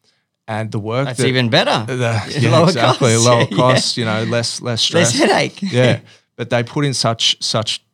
[0.46, 1.84] and the work That's that, even better.
[1.86, 3.26] the, Yeah, lower exactly costs.
[3.26, 3.56] lower Yeah.
[3.56, 5.60] costs, you know, less less stress, Less headache.
[5.62, 6.00] yeah,
[6.36, 7.84] but they put in such such,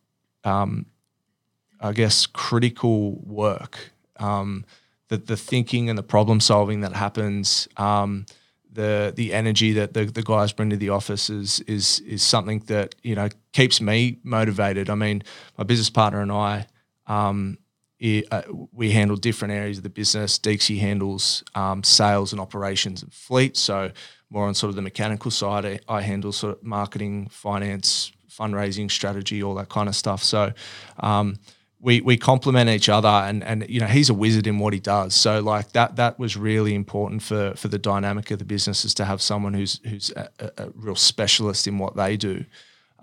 [0.43, 0.85] um,
[1.79, 3.91] I guess, critical work.
[4.19, 4.65] Um,
[5.09, 8.25] the the thinking and the problem solving that happens, um,
[8.71, 12.59] the the energy that the, the guys bring to the office is is is something
[12.67, 14.89] that you know keeps me motivated.
[14.89, 15.23] I mean,
[15.57, 16.67] my business partner and I.
[17.07, 17.57] Um,
[18.05, 20.37] i- uh, we handle different areas of the business.
[20.37, 23.57] Deeksy handles um, sales and operations and fleet.
[23.57, 23.91] So
[24.29, 25.81] more on sort of the mechanical side.
[25.87, 30.23] I, handle sort of marketing, finance, fundraising, strategy, all that kind of stuff.
[30.23, 30.53] So
[30.99, 31.39] um,
[31.79, 34.79] we we complement each other, and and you know he's a wizard in what he
[34.79, 35.15] does.
[35.15, 38.93] So like that that was really important for for the dynamic of the business is
[38.95, 42.45] to have someone who's who's a, a, real specialist in what they do.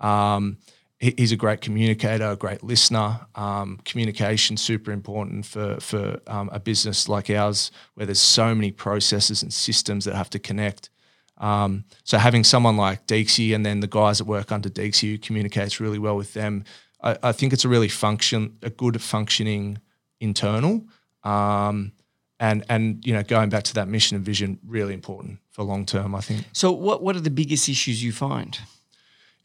[0.01, 0.57] Um,
[1.03, 3.19] he's a great communicator, a great listener.
[3.35, 8.71] Um, communication super important for for um, a business like ours, where there's so many
[8.71, 10.89] processes and systems that have to connect.
[11.37, 15.17] Um, so having someone like Deeksy and then the guys that work under Deeksy who
[15.17, 16.63] communicates really well with them,
[17.01, 19.79] I, I think it's a really function, a good functioning
[20.19, 20.85] internal.
[21.23, 21.91] Um,
[22.39, 25.85] and and you know, going back to that mission and vision, really important for long
[25.85, 26.15] term.
[26.15, 28.57] I think So, what what are the biggest issues you find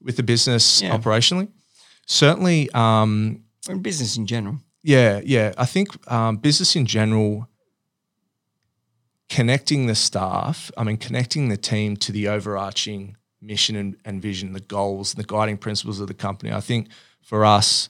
[0.02, 0.96] with the business Yeah.
[0.96, 1.48] operationally,
[2.06, 2.70] certainly.
[2.72, 3.44] Um,
[3.82, 4.60] business in general?
[4.82, 5.52] Yeah, yeah.
[5.58, 7.48] I think um, business in general,
[9.28, 14.52] connecting the staff, I mean, connecting the team to the overarching mission and, and vision,
[14.52, 16.52] the goals, the guiding principles of the company.
[16.52, 16.88] I think
[17.22, 17.88] for us,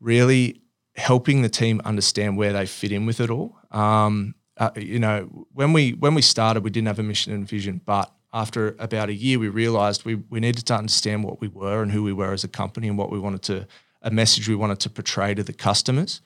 [0.00, 0.60] really
[0.96, 3.56] helping the team understand where they fit in with it all.
[3.70, 7.48] Um, uh, you know, when we when we started, we didn't have a mission and
[7.48, 11.48] vision, but after about a year, we realized we we needed to understand what we
[11.48, 13.66] were and who we were as a company and what we wanted to
[14.02, 16.20] a message we wanted to portray to the customers.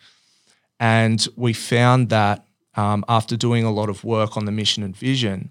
[0.81, 2.45] And we found that
[2.75, 5.51] um, after doing a lot of work on the mission and vision,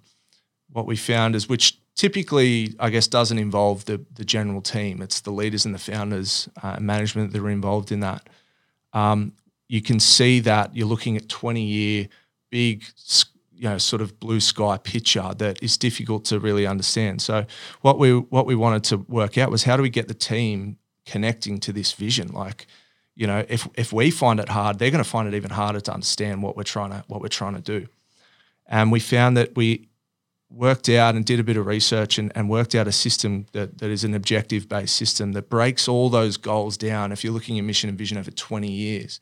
[0.74, 5.02] what we found is which typically, I guess, doesn't involve the the general team.
[5.02, 8.28] It's the leaders and the founders, uh, and management that are involved in that.
[8.93, 9.34] Um,
[9.70, 12.08] you can see that you're looking at 20 year
[12.50, 12.84] big,
[13.58, 17.22] you know, sort of blue sky picture that is difficult to really understand.
[17.22, 17.46] So
[17.82, 20.78] what we what we wanted to work out was how do we get the team
[21.06, 22.28] connecting to this vision?
[22.32, 22.67] Like,
[23.15, 25.82] you know, if if we find it hard, they're going to find it even harder
[25.82, 27.88] to understand what we're trying to what we're trying to do.
[28.67, 29.88] And we found that we
[30.50, 33.80] worked out and did a bit of research and, and worked out a system that,
[33.80, 37.12] that is an objective based system that breaks all those goals down.
[37.12, 39.20] If you're looking at mission and vision over 20 years,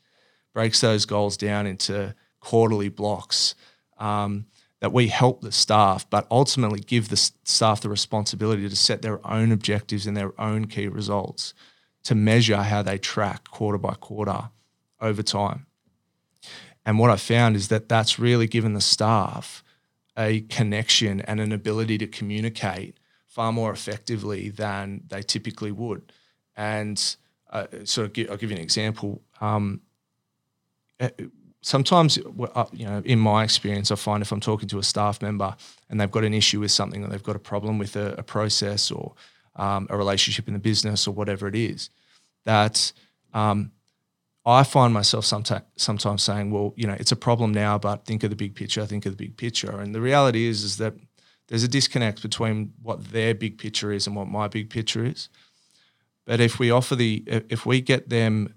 [0.54, 3.56] breaks those goals down into quarterly blocks
[3.98, 4.46] um,
[4.80, 9.26] that we help the staff, but ultimately give the staff the responsibility to set their
[9.26, 11.54] own objectives and their own key results
[12.04, 14.50] to measure how they track quarter by quarter
[15.00, 15.66] over time.
[16.84, 19.64] And what I found is that that's really given the staff
[20.16, 26.12] a connection and an ability to communicate far more effectively than they typically would.
[26.56, 27.16] And
[27.50, 29.20] uh, sort of, give, I'll give you an example.
[29.40, 29.82] Um,
[31.00, 31.10] uh,
[31.62, 32.18] sometimes,
[32.54, 35.56] uh, you know, in my experience, I find if I'm talking to a staff member
[35.90, 38.22] and they've got an issue with something or they've got a problem with a, a
[38.22, 39.14] process or
[39.56, 41.90] um, a relationship in the business or whatever it is,
[42.44, 42.92] that
[43.34, 43.72] um,
[44.44, 48.22] I find myself sometimes sometimes saying, well, you know, it's a problem now, but think
[48.22, 48.86] of the big picture.
[48.86, 49.80] Think of the big picture.
[49.80, 50.94] And the reality is, is that
[51.48, 55.28] there's a disconnect between what their big picture is and what my big picture is.
[56.26, 58.54] But if we offer the, if we get them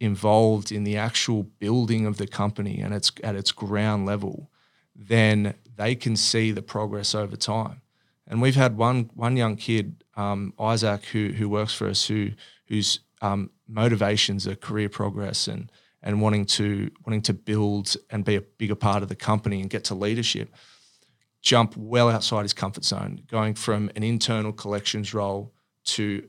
[0.00, 4.50] involved in the actual building of the company and it's at its ground level,
[4.94, 7.80] then they can see the progress over time.
[8.26, 12.30] And we've had one one young kid, um, Isaac, who who works for us, who
[12.66, 15.70] whose um, motivations are career progress and
[16.02, 19.70] and wanting to wanting to build and be a bigger part of the company and
[19.70, 20.52] get to leadership.
[21.40, 25.52] Jump well outside his comfort zone, going from an internal collections role
[25.84, 26.28] to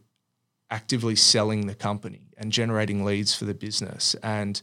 [0.69, 4.15] actively selling the company and generating leads for the business.
[4.23, 4.61] And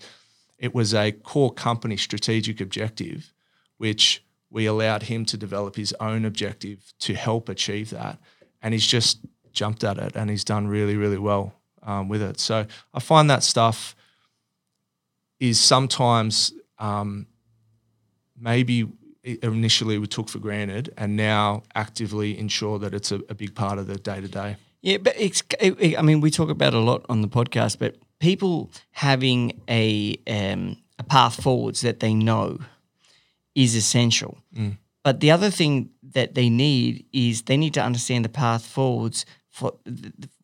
[0.58, 3.32] it was a core company strategic objective,
[3.78, 8.18] which we allowed him to develop his own objective to help achieve that.
[8.62, 9.18] And he's just
[9.52, 12.40] jumped at it and he's done really, really well um, with it.
[12.40, 13.96] So I find that stuff
[15.40, 17.26] is sometimes um,
[18.38, 18.88] maybe
[19.24, 23.78] initially we took for granted and now actively ensure that it's a, a big part
[23.78, 24.56] of the day to day.
[24.84, 27.96] Yeah, but it's, I mean, we talk about it a lot on the podcast, but
[28.18, 32.58] people having a, um, a path forwards that they know
[33.54, 34.36] is essential.
[34.54, 34.76] Mm.
[35.02, 39.24] But the other thing that they need is they need to understand the path forwards
[39.48, 39.72] for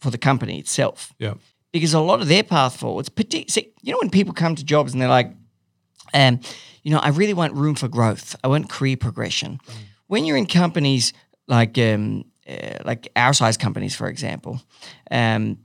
[0.01, 1.13] for the company itself.
[1.19, 1.35] Yeah.
[1.71, 4.93] Because a lot of their path forwards, particularly, you know, when people come to jobs
[4.93, 5.35] and they're like,
[6.15, 6.41] um,
[6.83, 8.37] you know, I really want room for growth.
[8.43, 9.61] I want career progression.
[9.67, 9.75] Mm.
[10.07, 11.13] When you're in companies
[11.47, 14.61] like um, uh, like our size companies, for example,
[15.11, 15.59] um,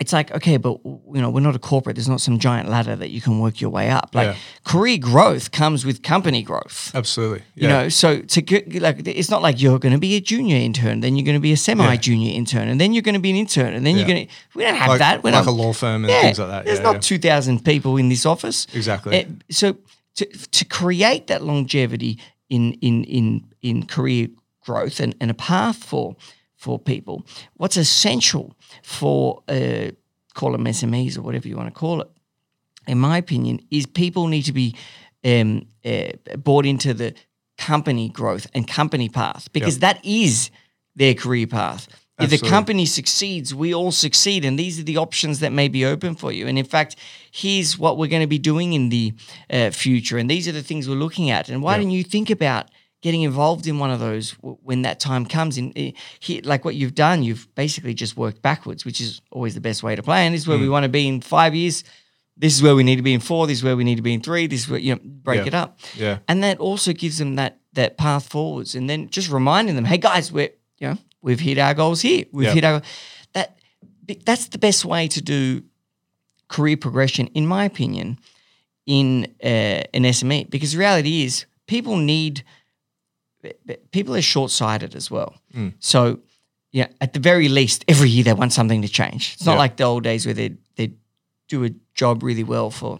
[0.00, 1.94] it's like okay, but you know we're not a corporate.
[1.96, 4.10] There's not some giant ladder that you can work your way up.
[4.12, 4.36] Like Yeah.
[4.64, 6.90] career growth comes with company growth.
[6.94, 7.42] Absolutely.
[7.54, 10.56] You know, so to get, like it's not like you're going to be a junior
[10.56, 13.30] intern, then you're going to be a semi-junior intern, and then you're going to be
[13.30, 14.32] an intern, and then you're going to.
[14.54, 15.22] We don't have like, that.
[15.22, 16.64] We're like not, a law firm and yeah, things like that.
[16.64, 17.00] There's yeah, not yeah.
[17.00, 18.66] two thousand people in this office.
[18.74, 19.24] Exactly.
[19.24, 19.76] Uh, so
[20.16, 24.28] to to create that longevity in in in in career
[24.64, 26.16] growth and, and a path for
[26.56, 29.90] for people, what's essential for uh,
[30.34, 32.08] call them SMEs or whatever you want to call it,
[32.86, 34.74] in my opinion, is people need to be
[35.24, 37.14] um, uh, bought into the
[37.58, 40.50] company growth and company path because that is
[40.96, 41.86] their career path.
[42.20, 45.84] If the company succeeds, we all succeed, and these are the options that may be
[45.84, 46.46] open for you.
[46.46, 46.94] And in fact,
[47.32, 49.12] here's what we're going to be doing in the
[49.50, 51.48] uh, future, and these are the things we're looking at.
[51.48, 51.82] And why Yeah.
[51.82, 52.70] don't you think about
[53.04, 54.30] getting involved in one of those
[54.68, 55.58] when that time comes?
[55.58, 55.92] In eh,
[56.42, 59.94] like what you've done, you've basically just worked backwards, which is always the best way
[59.94, 60.24] to play.
[60.24, 60.70] And this is where we Mm.
[60.76, 61.84] want to be in five years.
[62.36, 63.46] This is where we need to be in four.
[63.46, 64.46] This is where we need to be in three.
[64.48, 65.46] This is where you know break Yeah.
[65.46, 66.18] it up yeah.
[66.26, 69.98] and that also gives them that that path forwards and then just reminding them hey
[69.98, 72.54] guys we're you know we've hit our goals here we've Yeah.
[72.54, 72.82] hit our
[73.34, 73.48] that
[74.26, 75.62] that's the best way to do
[76.48, 78.18] career progression in my opinion
[78.86, 82.44] in uh, an SME because the reality is people need
[83.90, 85.72] people are short-sighted as well Mm.
[85.78, 86.18] so
[86.72, 89.58] yeah at the very least every year they want something to change it's not Yeah.
[89.64, 90.90] like the old days where they they
[91.48, 92.98] do a job really well for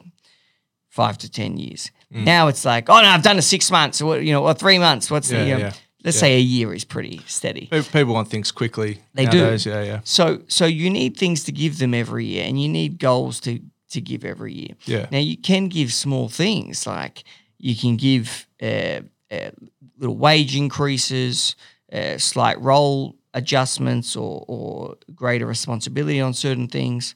[0.89, 1.91] five to ten years.
[2.13, 2.25] Mm.
[2.25, 4.79] Now it's like, oh no, I've done it six months, or you know, or three
[4.79, 5.11] months.
[5.11, 5.73] What's the, Yeah, you know, yeah,
[6.05, 7.67] let's say a year is pretty steady.
[7.93, 8.99] People want things quickly.
[9.15, 9.39] They do.
[9.39, 10.01] Yeah, yeah.
[10.05, 13.59] So so you need things to give them every year, and you need goals to
[13.91, 14.75] to give every year.
[14.87, 15.07] Yeah.
[15.11, 17.25] Now you can give small things like
[17.59, 19.01] you can give uh,
[19.35, 19.51] uh,
[19.99, 21.57] little wage increases,
[21.93, 27.15] uh, slight role adjustments, or, or greater responsibility on certain things.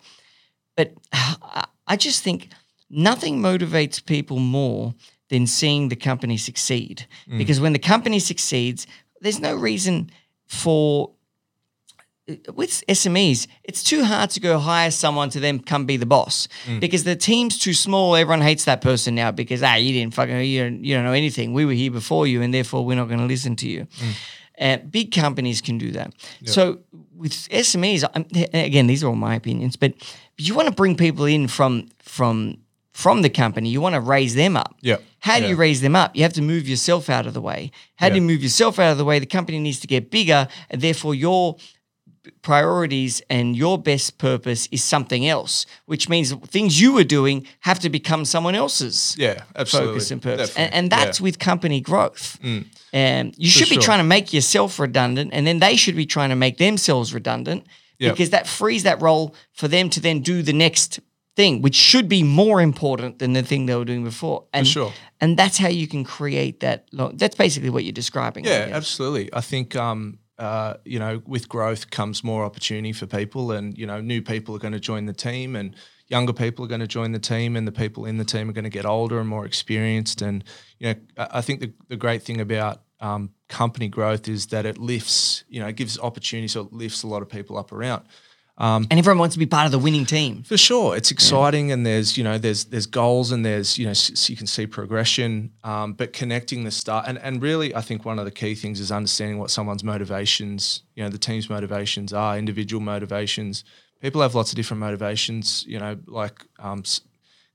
[0.77, 2.51] But I- I just think
[2.91, 4.95] nothing motivates people more
[5.31, 7.07] than seeing the company succeed.
[7.39, 8.87] Because when the company succeeds,
[9.21, 10.11] there's no reason
[10.47, 11.11] for
[12.55, 16.49] with SMEs, it's too hard to go hire someone to then come be the boss
[16.81, 18.15] because the team's too small.
[18.17, 21.13] Everyone hates that person now because ah, you didn't fucking you don't, you don't know
[21.13, 21.53] anything.
[21.55, 23.87] We were here before you, and therefore we're not going to listen to you.
[24.61, 26.13] Uh, big companies can do that.
[26.45, 26.81] So
[27.15, 29.95] with SMEs, I'm, again, these are all my opinions, but
[30.37, 32.59] you want to bring people in from from
[32.93, 33.69] from the company.
[33.69, 34.75] You want to raise them up.
[34.81, 34.97] Yeah.
[35.21, 35.51] How do Yeah.
[35.51, 36.17] you raise them up?
[36.17, 37.71] You have to move yourself out of the way.
[37.97, 39.21] How do you move yourself out of the way?
[39.21, 41.57] The company needs to get bigger, and therefore your
[42.43, 47.79] priorities and your best purpose is something else, which means things you were doing have
[47.81, 49.93] to become someone else's Yeah, absolutely.
[49.95, 50.57] focus and purpose.
[50.57, 51.23] And, and that's Yeah.
[51.23, 51.25] Mm.
[51.25, 52.39] with company growth.
[52.43, 53.83] Um, you should be sure.
[53.83, 57.67] trying to make yourself redundant, and then they should be trying to make themselves redundant
[57.99, 58.11] Yeah.
[58.13, 61.01] because that frees that role for them to then do the next
[61.37, 64.45] thing, which should be more important than the thing they were doing before.
[64.53, 64.93] And, sure.
[65.21, 66.87] And that's how you can create that.
[66.93, 68.45] Lo- that's basically what you're describing.
[68.45, 69.29] Yeah, absolutely.
[69.33, 73.87] I think um, uh, you know, with growth comes more opportunity for people, and you
[73.87, 75.75] know, new people are going to join the team, and
[76.07, 78.53] younger people are going to join the team, and the people in the team are
[78.53, 80.23] going to get older and more experienced.
[80.23, 80.45] And
[80.79, 84.79] you know, I think the the great thing about um, company growth is that it
[84.79, 88.05] lifts, you know, it gives opportunity, so it lifts a lot of people up around.
[88.91, 90.43] And everyone wants to be part of the winning team.
[90.43, 93.93] For sure, it's exciting, and there's you know there's there's goals and there's you know
[93.93, 98.05] so you can see progression, um, but connecting the start and and really I think
[98.05, 102.13] one of the key things is understanding what someone's motivations, you know, the team's motivations
[102.13, 103.65] are, individual motivations.
[104.01, 106.83] People have lots of different motivations, you know, like um,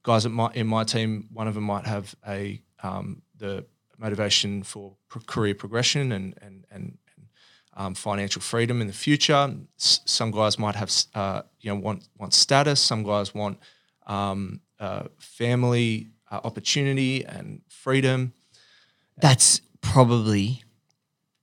[0.04, 3.66] guys at my in my team, one of them might have a um, the
[3.98, 6.98] motivation for pro- career progression and and and
[7.76, 9.56] um, financial freedom in the future.
[9.80, 12.80] S- some guys might have, uh, you know, want want status.
[12.80, 13.58] Some guys want
[14.08, 18.34] um, uh, family uh, opportunity and freedom.
[19.18, 20.64] That's probably,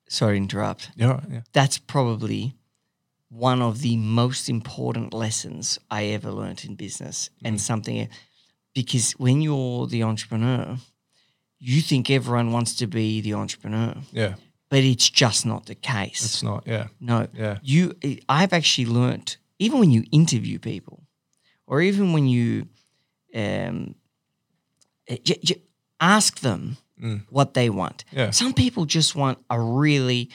[0.09, 2.55] sorry to interrupt, Yeah, yeah, that's probably
[3.29, 8.09] one of the most important lessons I ever learned in business and something
[8.75, 10.79] because when you're the entrepreneur,
[11.61, 14.35] you think everyone wants to be the entrepreneur, yeah.
[14.71, 16.25] But it's just not the case.
[16.25, 16.63] It's not.
[16.67, 17.59] Yeah, No, Yeah.
[17.63, 17.95] You,
[18.29, 21.03] I've actually learnt even when you interview people,
[21.67, 22.67] or even when you,
[23.35, 23.95] um,
[25.07, 25.63] eh, j- j-
[26.01, 26.77] ask them
[27.31, 28.05] what they want.
[28.13, 28.17] Mm.
[28.19, 28.31] Yeah.
[28.31, 30.31] Some people just want a really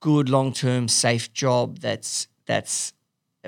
[0.00, 2.92] good, long-term, safe job that's that's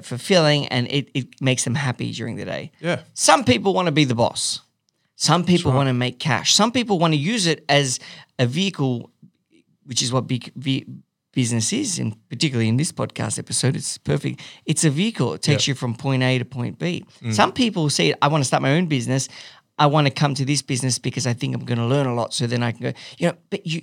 [0.02, 2.70] fulfilling and it, it makes them happy during the day.
[2.80, 4.60] yeah, Some people want to be the boss.
[5.16, 5.76] Some people right.
[5.78, 6.54] want to make cash.
[6.54, 7.98] Some people want to use it as
[8.38, 9.10] a vehicle,
[9.86, 10.86] which is what big v-
[11.32, 14.40] business is, and particularly in this podcast episode, it's perfect.
[14.64, 15.34] It's a vehicle.
[15.34, 17.04] It takes you from point A to point B.
[17.22, 17.32] Mm.
[17.32, 19.28] Some people say, "I want to start my own business.
[19.78, 22.14] I want to come to this business because I think I'm going to learn a
[22.14, 23.82] lot, so then I can go." You know, but you.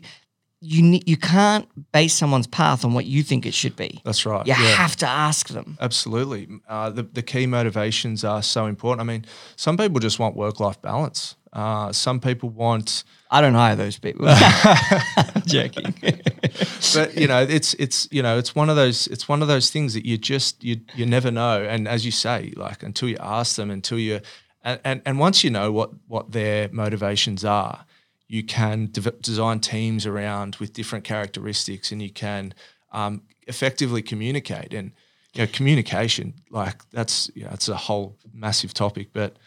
[0.66, 4.00] You, you can't base someone's path on what you think it should be.
[4.06, 4.48] that's right.
[4.48, 4.76] You yeah.
[4.78, 5.78] have to ask them.
[5.82, 6.48] Absolutely.
[6.70, 9.02] Uh, the, the key motivations are so important.
[9.02, 9.26] I mean,
[9.58, 11.36] some people just want work life balance.
[11.52, 13.04] Uh, some people want,
[13.34, 14.28] I don't hire those people.
[15.48, 15.96] Joking.
[16.94, 19.72] but you know, it's it's you know, it's one of those it's one of those
[19.72, 21.64] things that you just you you never know.
[21.64, 24.22] And as you say, like until you ask them, until you
[24.64, 27.86] and and, and once you know what what their motivations are,
[28.28, 32.54] you can de- design teams around with different characteristics, and you can
[32.92, 34.76] um, effectively communicate.
[34.76, 34.92] And
[35.34, 39.38] you know, communication, like that's you know, it's a whole massive topic, but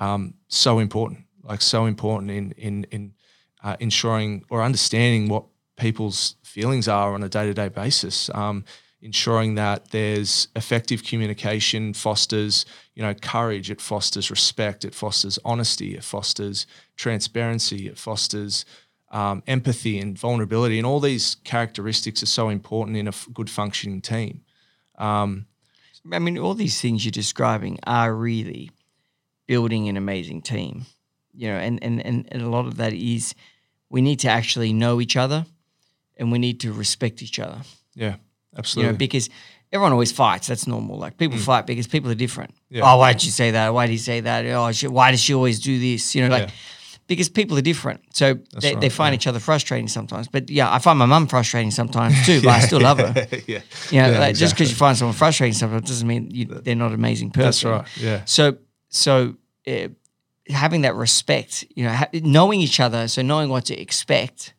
[0.00, 3.14] um, so important, like so important in in in
[3.62, 5.44] uh, ensuring or understanding what
[5.76, 8.30] people's feelings are on a day to day basis.
[8.34, 8.64] Um,
[9.04, 13.68] ensuring that there's effective communication fosters, you know, courage.
[13.68, 14.84] It fosters respect.
[14.84, 15.96] It fosters honesty.
[15.96, 17.88] It fosters transparency.
[17.88, 18.64] It fosters
[19.10, 23.50] um, empathy and vulnerability, and all these characteristics are so important in a f- good
[23.50, 24.42] functioning team.
[26.10, 28.70] I mean, all these things you're describing are really
[29.46, 30.86] building an amazing team,
[31.34, 33.34] you know, and, and, and, and a lot of that is
[33.90, 35.44] we need to actually know each other
[36.16, 37.60] and we need to respect each other,
[37.94, 38.16] Yeah,
[38.56, 38.86] absolutely.
[38.88, 39.28] you know, because
[39.72, 40.46] everyone always fights.
[40.46, 40.98] That's normal.
[40.98, 42.50] Like people fight because people are different.
[42.52, 42.76] Mm.
[42.76, 42.92] Yeah.
[42.92, 43.72] Oh, why did you say that?
[43.74, 44.46] Why did he say that?
[44.46, 46.14] Oh, she, why does she always do this?
[46.14, 46.54] You know, like Yeah.
[47.06, 48.00] because people are different.
[48.14, 50.28] So they, they right, find each other frustrating sometimes.
[50.28, 53.14] But yeah, I find my mum frustrating sometimes too, but I still love her.
[53.46, 56.44] yeah, You know, Yeah, like, just because you find someone frustrating sometimes doesn't mean you,
[56.46, 57.44] they're not an amazing person.
[57.44, 57.86] That's right.
[58.02, 58.24] Yeah.
[58.26, 58.58] So,
[58.90, 59.88] so uh,
[60.48, 64.54] having that respect, you know, ha- knowing each other, so knowing what to expect,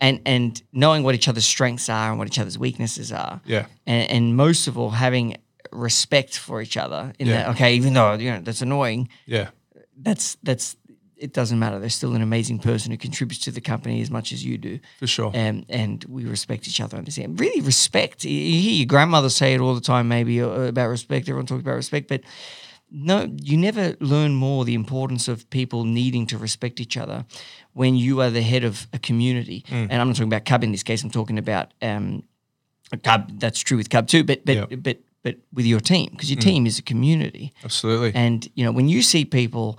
[0.00, 3.66] and and knowing what each other's strengths are and what each other's weaknesses are, Yeah.
[3.86, 5.36] and, and most of all, having
[5.72, 7.12] respect for each other.
[7.18, 7.34] In Yeah.
[7.44, 9.50] that, okay, even though you know that's annoying, Yeah.
[9.96, 10.76] that's that's
[11.16, 11.78] it doesn't matter.
[11.78, 14.78] They're still an amazing person who contributes to the company as much as you do.
[14.98, 15.30] For sure.
[15.34, 16.98] Um, and we respect each other.
[16.98, 17.38] Understand?
[17.40, 18.24] Really respect.
[18.24, 21.28] You you hear your grandmother say it all the time, maybe uh, about respect.
[21.28, 22.22] Everyone talks about respect, but
[22.96, 27.24] no, you never learn more the importance of people needing to respect each other
[27.72, 29.64] when you are the head of a community.
[29.68, 29.88] Mm.
[29.90, 31.02] And I'm not talking about Cub in this case.
[31.02, 32.22] I'm talking about um,
[33.02, 33.40] Cub.
[33.40, 34.76] That's true with Cub too, but but Yeah.
[34.76, 37.52] but but with your team because your team is a community.
[37.64, 38.12] Absolutely.
[38.14, 39.78] And you know, when you see people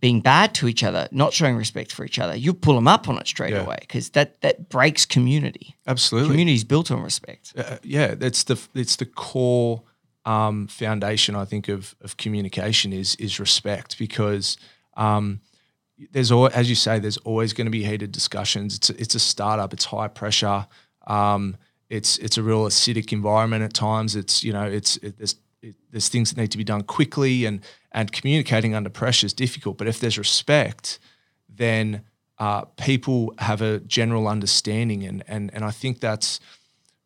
[0.00, 3.08] being bad to each other, not showing respect for each other, you pull them up
[3.08, 3.62] on it straight Yeah.
[3.64, 5.76] away because that that breaks community.
[5.86, 6.30] Absolutely.
[6.30, 7.54] Community is built on respect.
[7.56, 9.82] Uh, yeah, it's the it's the core
[10.24, 14.56] um, foundation I think of of communication is is respect because
[14.96, 15.40] um,
[16.12, 18.76] there's al- as you say there's always going to be heated discussions.
[18.76, 19.72] It's a, it's a startup.
[19.72, 20.66] It's high pressure.
[21.06, 21.56] Um,
[21.88, 24.16] it's it's a real acidic environment at times.
[24.16, 27.44] It's you know it's it, there's it, there's things that need to be done quickly
[27.44, 27.60] and
[27.92, 29.78] and communicating under pressure is difficult.
[29.78, 30.98] But if there's respect,
[31.48, 32.02] then
[32.38, 36.40] uh, people have a general understanding and and and I think that's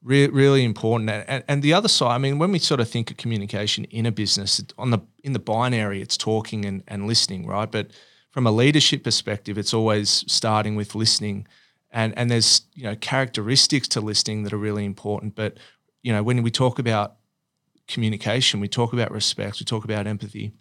[0.02, 1.10] re- really important.
[1.10, 4.06] And, and, the other side, I mean, when we sort of think of communication in
[4.06, 7.70] a business, on the in the binary, it's talking and, and listening, right?
[7.70, 7.90] But
[8.30, 11.46] from a leadership perspective, it's always starting with listening.
[11.90, 15.34] And and there's you know characteristics to listening that are really important.
[15.34, 15.58] But
[16.02, 17.18] you know when we talk about
[17.88, 18.60] communication.
[18.60, 19.58] We talk about respect.
[19.58, 20.52] We talk about empathy,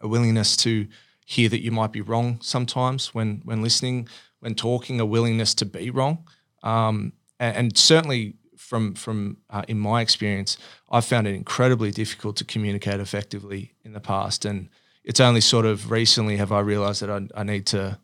[0.00, 0.86] a willingness to
[1.24, 4.08] hear that you might be wrong sometimes when when listening,
[4.40, 6.28] when talking, a willingness to be wrong,
[6.62, 8.34] um, and, and, certainly
[8.66, 10.58] from from uh, in my experience,
[10.90, 14.68] I've found it incredibly difficult to communicate effectively in the past, and
[15.04, 17.98] it's only sort of recently have I realised that I, I need to,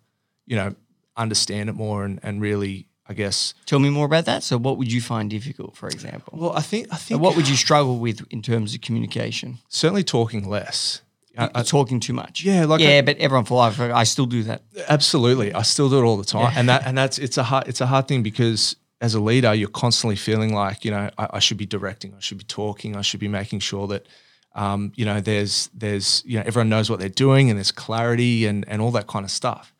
[0.46, 0.74] you know,
[1.16, 3.54] understand it more and and really I guess.
[3.66, 4.44] Tell me more about that.
[4.44, 6.38] So, what would you find difficult, for example?
[6.38, 7.20] Well, I think I think.
[7.20, 9.58] what would you struggle with in terms of communication?
[9.68, 11.02] Certainly, talking less.
[11.36, 12.44] I, I, talking too much.
[12.44, 13.80] Yeah, like yeah, I, but everyone for life.
[13.80, 14.62] I still do that.
[14.88, 16.58] Absolutely, I still do it all the time, yeah.
[16.60, 19.52] and that and that's it's a hard it's a hard thing because as a leader,
[19.52, 22.96] you're constantly feeling like you know I, I should be directing, I should be talking,
[22.96, 24.06] I should be making sure that
[24.54, 28.46] um, you know there's there's you know everyone knows what they're doing and there's clarity
[28.46, 29.74] and and all that kind of stuff.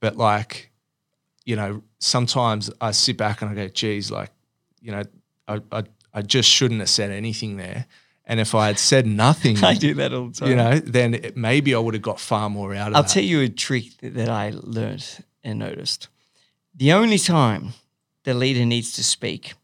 [0.00, 0.70] But like,
[1.44, 4.30] you know, sometimes I sit back and I go, geez, like,
[4.80, 5.04] you know,
[5.46, 5.84] I I,
[6.14, 7.86] I just shouldn't have said anything there
[8.28, 10.48] and if I had said nothing, I do that all the time.
[10.50, 12.96] You know, then it, maybe I would have got far more out of it.
[12.96, 13.08] I'll that.
[13.08, 16.08] tell you a trick that I learned and noticed.
[16.74, 17.72] The only time
[18.28, 19.54] the leader needs to speak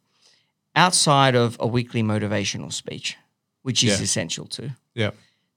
[0.74, 3.14] outside of a weekly motivational speech,
[3.60, 4.04] which is yeah.
[4.04, 4.70] essential too.
[4.94, 5.10] Yeah.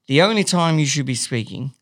[0.08, 1.72] The only time you should be speaking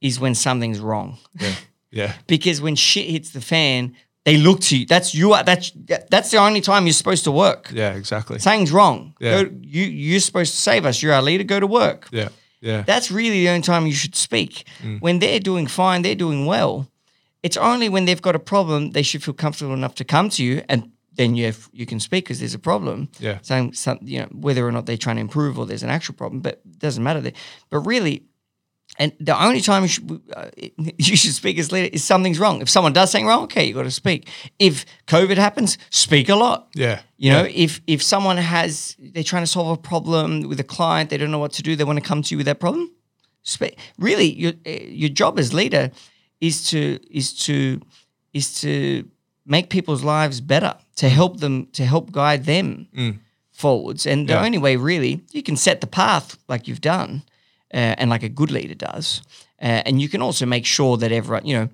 [0.00, 1.18] is when something's wrong.
[1.38, 1.54] Yeah.
[1.92, 2.12] Yeah.
[2.26, 3.94] because when shit hits the fan,
[4.24, 4.86] they look to you.
[4.86, 5.36] That's you.
[5.44, 5.70] That's
[6.10, 7.70] that's the only time you're supposed to work.
[7.72, 8.40] Yeah, exactly.
[8.40, 9.14] Something's wrong.
[9.20, 9.44] Yeah.
[9.44, 11.00] Go, you you're supposed to save us.
[11.00, 11.44] You're our leader.
[11.44, 12.08] Go to work.
[12.10, 12.82] Yeah, yeah.
[12.82, 14.66] That's really the only time you should speak.
[14.82, 15.00] Mm.
[15.00, 16.88] When they're doing fine, they're doing well.
[17.46, 20.42] It's only when they've got a problem they should feel comfortable enough to come to
[20.42, 23.08] you, and then you have, you can speak because there's a problem.
[23.20, 23.38] Yeah.
[23.42, 26.16] Saying some, you know whether or not they're trying to improve or there's an actual
[26.16, 27.20] problem, but it doesn't matter.
[27.20, 27.34] There.
[27.70, 28.24] But really,
[28.98, 32.60] and the only time you should, uh, you should speak as leader is something's wrong.
[32.62, 34.28] If someone does something wrong, okay, you got to speak.
[34.58, 36.66] If COVID happens, speak a lot.
[36.74, 37.02] Yeah.
[37.16, 37.64] You know, yeah.
[37.64, 41.30] if if someone has they're trying to solve a problem with a client, they don't
[41.30, 42.90] know what to do, they want to come to you with that problem.
[43.44, 43.78] Speak.
[43.98, 45.92] Really, your eh, your job as leader
[46.40, 47.80] is to is to
[48.32, 49.08] is to
[49.46, 53.18] make people's lives better, to help them, to help guide them mm.
[53.52, 54.06] forwards.
[54.06, 54.36] And yeah.
[54.36, 57.22] the only way, really, you can set the path like you've done
[57.72, 59.22] uh, and like a good leader does.
[59.62, 61.68] Uh, and you can also make sure that everyone, you know,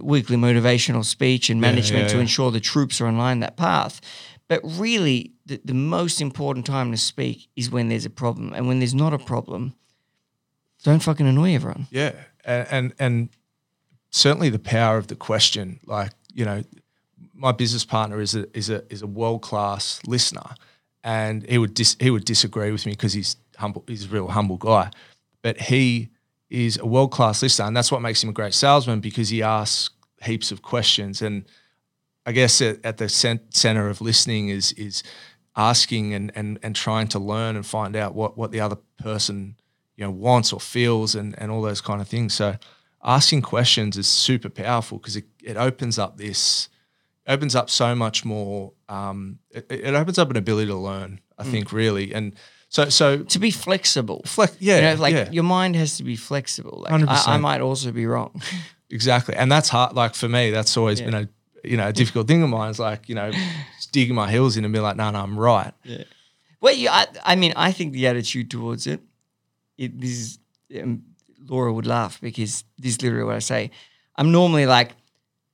[0.00, 3.56] weekly motivational speech and management yeah, yeah, to ensure the troops are in line that
[3.56, 4.00] path.
[4.48, 8.52] But really, the, the most important time to speak is when there's a problem.
[8.52, 9.74] And when there's not a problem,
[10.82, 11.86] don't fucking annoy everyone.
[11.90, 12.12] Yeah.
[12.44, 13.28] And, and, and
[14.14, 16.62] certainly the power of the question, like, you know,
[17.34, 20.54] my business partner is a, is a, is a world-class listener
[21.02, 24.28] and he would dis, he would disagree with me because he's humble, he's a real
[24.28, 24.90] humble guy
[25.44, 26.08] but he
[26.48, 29.42] is a world class listener, and that's what makes him a great salesman because he
[29.42, 29.90] asks
[30.22, 31.20] heaps of questions.
[31.20, 31.44] And
[32.24, 35.02] I guess at, at the center of listening is is
[35.54, 39.56] asking and and and trying to learn and find out what what the other person
[39.96, 42.32] you know wants or feels and and all those kind of things.
[42.32, 42.56] So
[43.04, 46.68] asking questions is super powerful because it, it opens up this
[47.26, 48.72] opens up so much more.
[48.88, 51.20] Um, it, it opens up an ability to learn.
[51.38, 51.50] I mm.
[51.50, 52.34] think really and
[52.74, 55.30] so, so to be flexible, flex, yeah, you know, like yeah.
[55.30, 56.84] your mind has to be flexible.
[56.88, 58.42] Like I, I, might also be wrong.
[58.90, 59.94] exactly, and that's hard.
[59.94, 61.06] Like for me, that's always yeah.
[61.06, 61.28] been a
[61.62, 62.70] you know a difficult thing of mine.
[62.70, 63.30] Is like you know
[63.92, 65.72] digging my heels in and be like, no, no, I'm right.
[65.84, 66.02] Yeah.
[66.60, 69.00] Well, you, I, I mean, I think the attitude towards it,
[69.78, 70.38] it this is,
[70.82, 71.04] um,
[71.46, 73.70] Laura would laugh because this is literally what I say.
[74.16, 74.92] I'm normally like,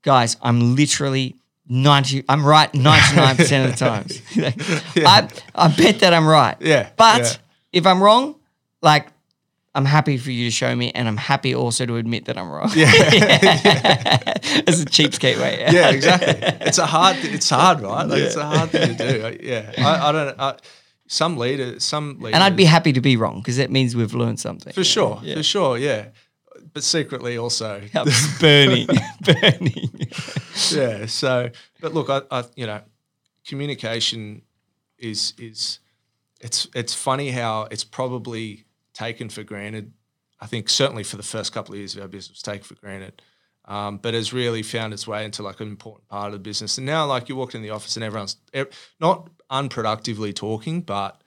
[0.03, 1.37] guys, I'm literally
[1.71, 4.21] 90 I'm right 99% of the times.
[4.97, 5.09] yeah.
[5.09, 6.57] I I bet that I'm right.
[6.61, 6.91] Yeah.
[6.97, 7.33] But yeah.
[7.73, 8.35] if I'm wrong,
[8.83, 9.07] like
[9.73, 12.51] I'm happy for you to show me and I'm happy also to admit that I'm
[12.51, 12.73] wrong.
[12.75, 12.93] Yeah.
[13.13, 14.33] yeah.
[14.67, 15.61] It's a cheapskate way.
[15.71, 16.67] yeah, exactly.
[16.67, 18.05] It's a hard it's hard, right?
[18.05, 18.25] Like yeah.
[18.27, 19.39] it's a hard thing to do.
[19.41, 19.73] Yeah.
[19.79, 20.57] I, I don't I,
[21.11, 24.15] some leader, some leaders, And I'd be happy to be wrong because that means we've
[24.15, 24.73] learned something.
[24.73, 25.21] For sure.
[25.35, 26.09] For sure, yeah
[26.73, 27.83] but secretly also
[28.41, 28.87] burning,
[29.21, 30.09] burning.
[30.71, 31.07] yeah.
[31.07, 31.51] So,
[31.81, 32.81] but look, I, I, you know,
[33.47, 34.43] communication
[34.99, 35.81] is is
[36.41, 39.93] it's it's funny how it's probably taken for granted.
[40.41, 42.75] I think certainly for the first couple of years of our business, was taken for
[42.75, 43.23] granted.
[43.67, 46.79] Um, but has really found its way into like an important part of the business.
[46.79, 48.37] And now, like you walked in the office and everyone's
[48.99, 51.21] not unproductively talking, but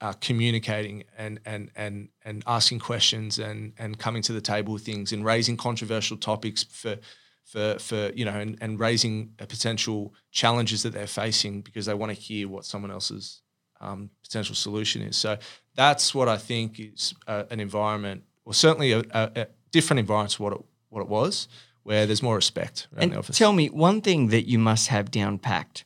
[0.00, 4.84] uh, communicating and and and and asking questions and and coming to the table with
[4.84, 6.96] things and raising controversial topics for
[7.44, 12.10] for for you know and, and raising potential challenges that they're facing because they want
[12.10, 13.42] to hear what someone else's
[13.80, 15.16] um, potential solution is.
[15.16, 15.38] So
[15.74, 20.32] that's what I think is uh, an environment, or certainly a, a, a, different environment
[20.32, 21.46] to what it what it was,
[21.82, 23.38] where there's more respect around and the office.
[23.38, 25.84] Tell me one thing that you must have down packed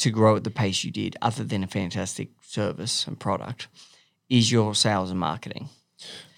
[0.00, 3.68] to grow at the pace you did, other than a fantastic service and product,
[4.28, 5.68] is your sales and marketing.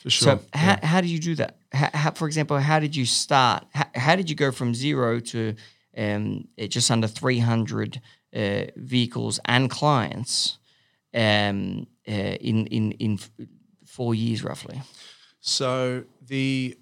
[0.02, 0.38] For sure.
[0.38, 1.58] So how, how do you do that?
[1.72, 3.64] How, how, for example, how did you start?
[3.72, 5.54] How, how did you go from zero to
[5.96, 8.00] um, eh, just under 300
[8.34, 10.58] uh, vehicles and clients
[11.14, 13.18] um, uh, in, in, in
[13.86, 14.82] four years roughly?
[15.40, 16.76] So the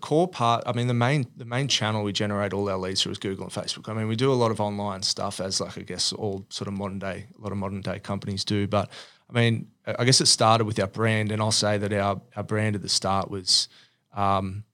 [0.00, 3.12] core part, I mean, the main the main channel we generate all our leads through
[3.12, 3.88] is Google and Facebook.
[3.88, 6.68] I mean, we do a lot of online stuff, as like I guess all sort
[6.68, 8.66] of modern day, a lot of modern day companies do.
[8.66, 8.90] But
[9.28, 12.42] I mean, I guess it started with our brand, and I'll say that our our
[12.42, 13.68] brand at the start was
[14.14, 14.64] um,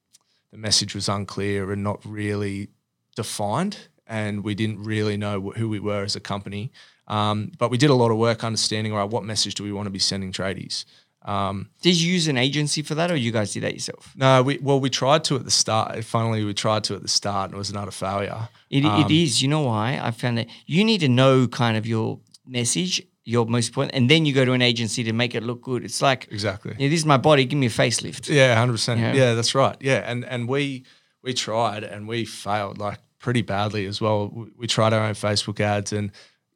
[0.53, 2.69] the message was unclear and not really
[3.17, 6.71] defined, and we didn't really know who we were as a company.
[7.09, 9.73] Um, but we did a lot of work understanding, all right, what message do we
[9.73, 10.85] want to be sending tradies?
[11.25, 14.12] Um, Did you use an agency for that, or you guys did that yourself?
[14.16, 16.05] no, we well we tried to at the start.
[16.05, 18.49] Finally, we tried to at the start, and it was another failure.
[18.70, 19.41] It, Um, it is.
[19.43, 19.99] You know why?
[20.03, 24.11] I found that you need to know kind of your message, your most important, and
[24.11, 25.83] then you go to an agency to make it look good.
[25.85, 26.75] It's like, Exactly.
[26.79, 27.47] yeah, this is my body.
[27.47, 28.29] Give me a facelift.
[28.29, 29.01] Yeah, hundred percent.
[29.01, 29.14] Yeah.
[29.14, 29.77] Yeah, that's right.
[29.81, 30.85] Yeah, and and we
[31.22, 34.29] we tried and we failed like pretty badly as well.
[34.29, 36.11] We, we tried our own Facebook ads, and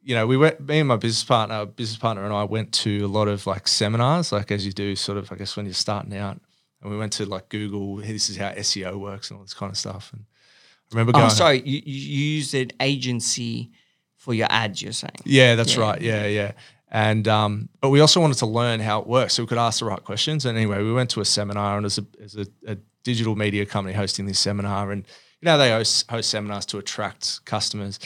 [0.09, 0.59] you know, we went.
[0.59, 3.67] Me and my business partner, business partner, and I went to a lot of like
[3.67, 5.31] seminars, like as you do, sort of.
[5.31, 6.41] I guess when you're starting out,
[6.81, 7.99] and we went to like Google.
[7.99, 10.09] Hey, this is how SEO works and all this kind of stuff.
[10.11, 10.23] And
[10.91, 11.25] I remember going.
[11.25, 11.61] Oh, sorry.
[11.63, 13.69] You, you you used an agency
[14.17, 14.81] for your ads.
[14.81, 15.13] You're saying.
[15.25, 15.81] Yeah, that's Yeah.
[15.81, 16.01] right.
[16.01, 16.53] Yeah, yeah.
[16.91, 19.77] And um, but we also wanted to learn how it works, so we could ask
[19.77, 20.43] the right questions.
[20.43, 23.63] And anyway, we went to a seminar, and as a as a, a digital media
[23.67, 25.05] company hosting this seminar, and
[25.39, 27.99] you know they host, host seminars to attract customers.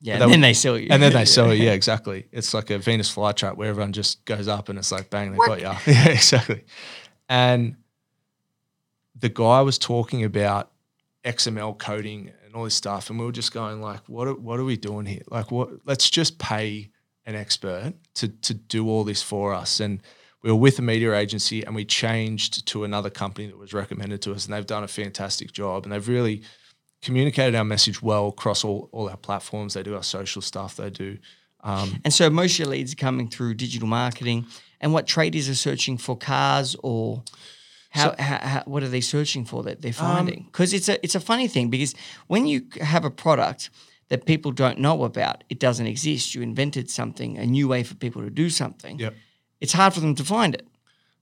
[0.00, 0.18] Yeah.
[0.18, 0.88] But And then would- they sell you.
[0.90, 1.58] And then they sell it.
[1.60, 2.26] Yeah, exactly.
[2.32, 5.38] It's like a Venus flytrap where everyone just goes up and it's like bang, they
[5.38, 5.66] got you.
[5.92, 6.64] Yeah, exactly.
[7.28, 7.76] And
[9.18, 10.70] the guy was talking about
[11.24, 14.58] XML coding and all this stuff, and we were just going like, what are, what
[14.60, 15.22] are we doing here?
[15.28, 15.70] Like, what?
[15.84, 16.90] Let's just pay
[17.26, 19.80] an expert to to do all this for us.
[19.80, 20.00] And
[20.42, 24.22] we were with a media agency, and we changed to another company that was recommended
[24.22, 26.42] to us, and they've done a fantastic job, and they've really
[27.02, 29.74] communicated our message well across all, all our platforms.
[29.74, 30.76] They do our social stuff.
[30.76, 31.18] They do.
[31.62, 34.46] Um, And so most of your leads are coming through digital marketing.
[34.80, 37.22] And what traders are searching for cars or
[37.90, 40.44] how, how, how what are they searching for that they're Um, finding?
[40.44, 41.94] Because it's a it's a funny thing because
[42.26, 43.70] when you have a product
[44.08, 46.34] that people don't know about, it doesn't exist.
[46.34, 48.98] You invented something, a new way for people to do something.
[49.00, 49.14] Yep.
[49.60, 50.66] It's hard for them to find it.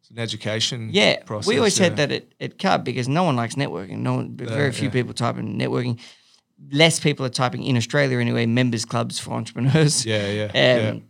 [0.06, 0.90] It's an education.
[0.92, 1.48] Yeah, process.
[1.48, 1.86] we always yeah.
[1.86, 3.98] said that at, at Cub because no one likes networking.
[3.98, 4.92] No one, very few yeah.
[4.92, 5.98] people type in networking.
[6.70, 8.46] Less people are typing in Australia anyway.
[8.46, 10.06] Members clubs for entrepreneurs.
[10.06, 10.90] Yeah, yeah, yeah.
[10.90, 11.04] Um,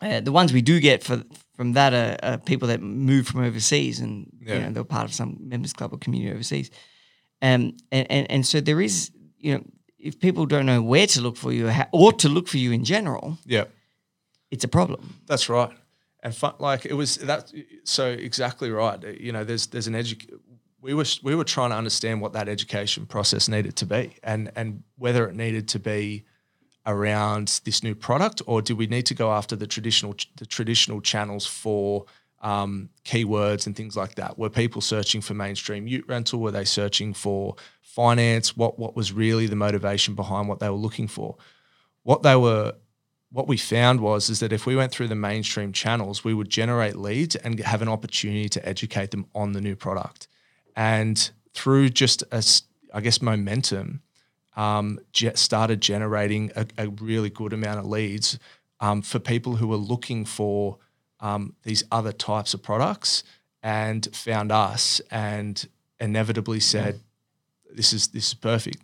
[0.00, 1.24] uh, the ones we do get for
[1.54, 5.12] from that are, are people that move from overseas and you know they're part of
[5.12, 6.70] some members club or community overseas.
[7.42, 9.64] Um, and, and and so there is you know
[9.98, 12.58] if people don't know where to look for you or, how, or to look for
[12.58, 13.64] you in general, Yeah,
[14.52, 15.16] it's a problem.
[15.26, 15.72] that's right.
[16.22, 17.52] And fun, like it was that.
[17.84, 19.02] So exactly right.
[19.18, 20.38] You know, there's there's an edu-
[20.82, 24.50] We were we were trying to understand what that education process needed to be, and
[24.54, 26.24] and whether it needed to be
[26.86, 31.00] around this new product, or do we need to go after the traditional the traditional
[31.00, 32.04] channels for
[32.42, 34.38] um, keywords and things like that?
[34.38, 36.40] Were people searching for mainstream ute rental?
[36.40, 38.56] Were they searching for finance?
[38.56, 41.36] What what was really the motivation behind what they were looking for?
[42.02, 42.74] What they were
[43.32, 46.48] what we found was is that if we went through the mainstream channels, we would
[46.48, 50.26] generate leads and have an opportunity to educate them on the new product.
[50.74, 52.44] And through just a,
[52.92, 54.02] I guess, momentum,
[54.56, 54.98] um,
[55.34, 58.38] started generating a, a really good amount of leads
[58.80, 60.78] um, for people who were looking for
[61.20, 63.22] um, these other types of products
[63.62, 65.68] and found us and
[66.00, 66.98] inevitably said,
[67.72, 68.82] "This is this is perfect."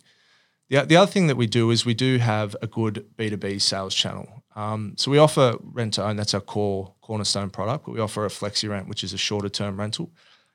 [0.69, 3.95] The, the other thing that we do is we do have a good B2B sales
[3.95, 4.43] channel.
[4.55, 8.25] Um, so we offer rent to own, that's our core cornerstone product, but we offer
[8.25, 10.11] a flexi rent, which is a shorter term rental.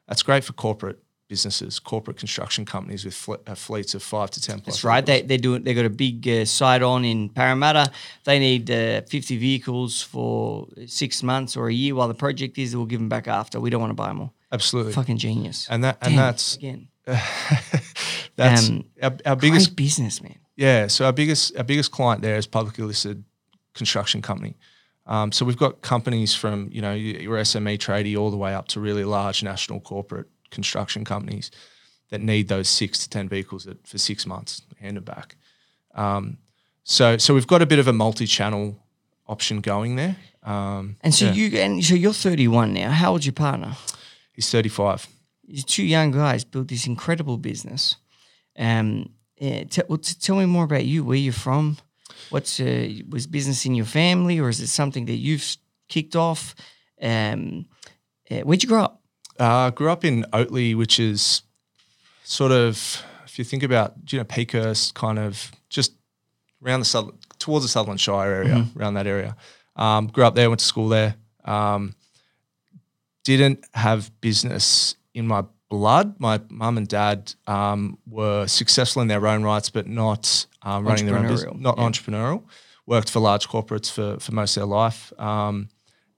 [0.08, 0.98] That's great for corporate
[1.28, 4.66] businesses, corporate construction companies with fle- uh, fleets of five to 10 plus.
[4.66, 5.06] That's right.
[5.06, 5.28] vehicles.
[5.28, 7.90] They they do they got a big uh, site on in Parramatta.
[8.24, 12.76] They need uh, 50 vehicles for six months or a year while the project is.
[12.76, 13.60] We'll give them back after.
[13.60, 14.34] We don't want to buy them all.
[14.50, 14.92] Absolutely.
[14.92, 15.66] Fucking genius.
[15.70, 16.88] And that and Damn, that's again
[18.36, 20.38] that's Um, our, our biggest business, man.
[20.56, 23.24] Yeah, so our biggest our biggest client there is publicly listed
[23.74, 24.56] construction company.
[25.06, 28.68] Um, so we've got companies from you know your SME tradie all the way up
[28.68, 31.50] to really large national corporate construction companies
[32.10, 35.36] that need those six to ten vehicles that, for six months handed back.
[35.94, 36.38] Um,
[36.84, 38.76] so so we've got a bit of a multi-channel
[39.26, 40.16] option going there.
[40.42, 41.32] Um, And so yeah.
[41.32, 42.90] you and so you're 31 now.
[42.90, 43.76] How old's your partner?
[44.34, 45.06] he's thirty five.
[45.48, 47.96] These two young guys built this incredible business.
[48.58, 51.04] Um, yeah, t- well, t- tell me more about you.
[51.04, 51.78] Where you're from?
[52.30, 55.56] What's uh, was business in your family, or is it something that you've
[55.88, 56.54] kicked off?
[57.00, 57.66] Um,
[58.30, 59.02] uh, where'd you grow up?
[59.38, 61.42] Uh, grew up in Oatley, which is
[62.22, 65.92] sort of, if you think about, you know, Peakhurst, kind of just
[66.64, 69.36] around the southern, towards the Sutherland Shire area, around that area.
[69.74, 71.16] Um, grew up there, went to school there.
[71.44, 71.94] Um,
[73.24, 76.20] didn't have business in my blood.
[76.20, 81.06] My mum and dad um, were successful in their own rights, but not um, running
[81.06, 81.84] their own business, Entrepreneurial, not yeah.
[81.84, 82.42] entrepreneurial.
[82.84, 85.70] Worked for large corporates for for most of their life, um,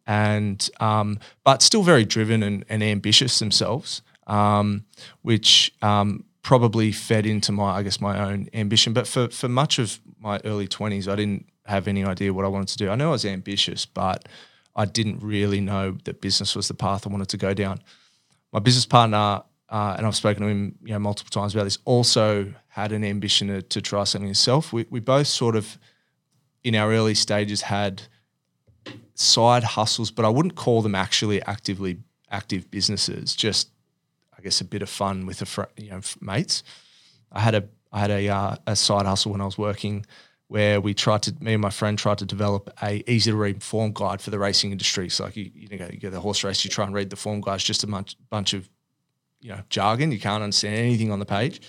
[0.08, 4.86] and um, but still very driven and, and ambitious themselves, um,
[5.22, 8.92] which um, probably fed into my I guess my own ambition.
[8.92, 12.48] But for for much of my early twenties, I didn't have any idea what I
[12.48, 12.90] wanted to do.
[12.90, 14.26] I know I was ambitious, but
[14.74, 17.78] I didn't really know that business was the path I wanted to go down
[18.54, 21.78] my business partner, uh, and I've spoken to him, you know, multiple times about this.
[21.84, 24.72] Also had an ambition to, to try something himself.
[24.72, 25.76] We we both sort of,
[26.62, 28.02] in our early stages, had
[29.14, 31.98] side hustles, but I wouldn't call them actually actively
[32.30, 33.34] active businesses.
[33.34, 33.70] Just,
[34.38, 36.62] I guess, a bit of fun with a fr- you know mates.
[37.32, 40.06] I had a I had a uh, a side hustle when I was working
[40.48, 43.62] where we tried to me and my friend tried to develop a easy to read
[43.62, 45.08] form guide for the racing industry.
[45.08, 47.10] So like you you know you go to the horse race, you try and read
[47.10, 48.68] the form guide, it's just a bunch bunch of
[49.40, 50.12] you know jargon.
[50.12, 51.60] You can't understand anything on the page.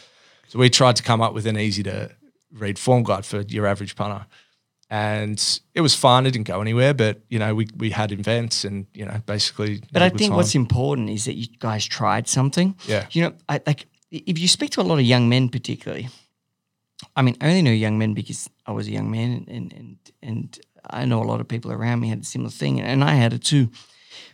[0.48, 2.12] So we tried to come up with an easy to
[2.52, 4.26] read form guide for your average punter.
[4.90, 6.28] And it was fun.
[6.28, 9.82] It didn't go anywhere, but you know, we, we had events and you know, basically.
[9.92, 10.38] But I think time.
[10.38, 12.76] what's important is that you guys tried something.
[12.86, 13.08] Yeah.
[13.12, 16.10] You know, I like if you speak to a lot of young men, particularly.
[17.16, 19.98] I mean, I only know young men because I was a young man, and and
[20.22, 23.16] and I know a lot of people around me had a similar thing, and I
[23.16, 23.70] had it too,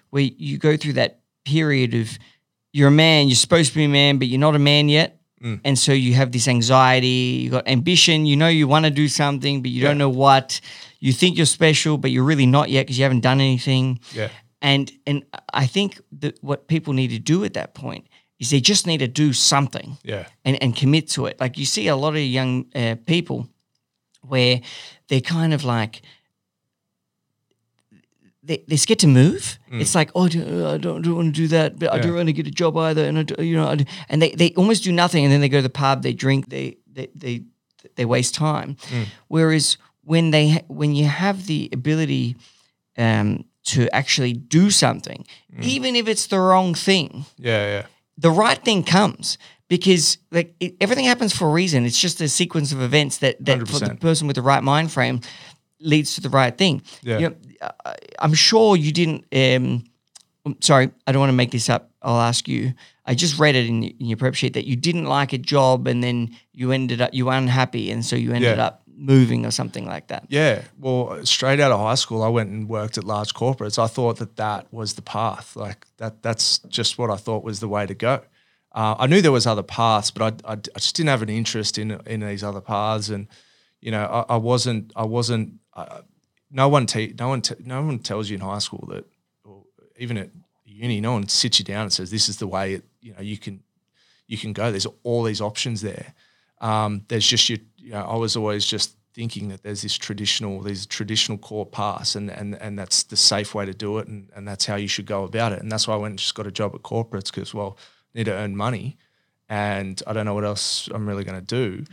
[0.09, 2.17] where you go through that period of
[2.73, 5.19] you're a man, you're supposed to be a man, but you're not a man yet.
[5.43, 5.59] Mm.
[5.65, 9.07] And so you have this anxiety, you got ambition, you know you want to do
[9.07, 10.61] something, but you don't know what.
[10.99, 14.29] You think you're special, but you're really not yet because you haven't done anything Yeah.
[14.61, 18.05] and and I think that what people need to do at that point
[18.41, 20.25] is they just need to do something Yeah.
[20.43, 21.39] and, and commit to it.
[21.39, 23.47] Like you see a lot of young uh, people
[24.27, 24.61] where
[25.07, 26.01] they're kind of like
[28.43, 29.59] they, they're scared to move.
[29.71, 32.01] It's like, oh, I don't, I don't, don't want to do that, but I Mm.
[32.03, 34.31] Don't want to get a job either, and I do, you know, I and they,
[34.31, 37.09] they almost do nothing, and then they go to the pub, they drink, they they
[37.15, 37.43] they,
[37.95, 38.75] they waste time.
[38.89, 39.05] Mm.
[39.27, 42.35] Whereas when they when you have the ability
[42.97, 45.25] um, to actually do something,
[45.55, 45.63] Mm.
[45.63, 47.65] even if it's the wrong thing, Yeah.
[47.67, 47.85] Yeah.
[48.17, 49.37] The right thing comes
[49.67, 51.85] because like it, everything happens for a reason.
[51.85, 54.91] It's just a sequence of events that that for the person with the right mind
[54.91, 55.21] frame
[55.79, 56.81] leads to the right thing.
[57.01, 57.17] Yeah.
[57.17, 57.35] You know,
[57.85, 59.25] I- I'm sure you didn't.
[59.33, 59.85] Um,
[60.59, 61.91] sorry, I don't want to make this up.
[62.01, 62.73] I'll ask you.
[63.05, 65.87] I just read it in, in your prep sheet that you didn't like a job
[65.87, 68.65] and then you ended up you were unhappy and so you ended Yeah.
[68.67, 70.25] up moving or something like that.
[70.29, 70.63] Yeah.
[70.79, 73.77] Well, straight out of high school, I went and worked at large corporates.
[73.77, 75.55] I thought that that was the path.
[75.55, 78.21] Like that, that's just what I thought was the way to go.
[78.73, 81.29] Uh, I knew there was other paths, but I, I, I just didn't have an
[81.29, 83.09] interest in in these other paths.
[83.09, 83.27] And
[83.81, 85.55] you know, I, I wasn't, I wasn't.
[85.73, 86.01] Uh,
[86.49, 89.05] no one, te- no one, te- no one tells you in high school that,
[89.43, 89.63] or
[89.97, 90.29] even at
[90.65, 92.75] uni, no one sits you down and says this is the way.
[92.75, 93.61] It, you know, you can,
[94.27, 94.69] you can go.
[94.69, 96.13] There's all these options there.
[96.59, 100.61] Um, there's just you, you know, I was always just thinking that there's this traditional,
[100.61, 104.29] these traditional core paths, and and and that's the safe way to do it, and
[104.35, 105.61] and that's how you should go about it.
[105.61, 107.77] And that's why I went and just got a job at corporates because well,
[108.13, 108.97] I need to earn money,
[109.49, 111.85] and I don't know what else I'm really going to do.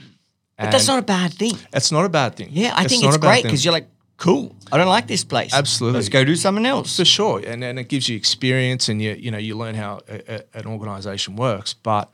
[0.59, 1.57] But that's not a bad thing.
[1.73, 2.49] It's not a bad thing.
[2.51, 3.87] Yeah, I think it's great because you're like,
[4.17, 4.57] cool.
[4.73, 5.55] I don't like this place.
[5.55, 5.99] Absolutely.
[5.99, 6.97] Let's go do something else.
[6.97, 10.01] for sure, and and it gives you experience, and you you know you learn how
[10.09, 11.75] a, a, an organization works.
[11.75, 12.11] But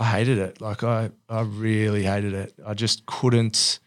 [0.00, 0.60] I hated it.
[0.60, 2.54] Like I I really hated it.
[2.66, 3.78] I just couldn't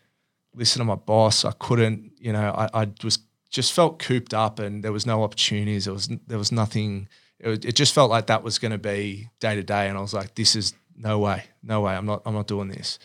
[0.56, 1.44] listen to my boss.
[1.44, 2.12] I couldn't.
[2.20, 5.86] You know, I, I was just felt cooped up, and there was no opportunities.
[5.86, 7.08] There was there was nothing.
[7.40, 10.02] It, it just felt like that was going to be day to day, and I
[10.02, 11.94] was like, this is no way, no way.
[11.96, 13.00] I'm not I'm not doing this.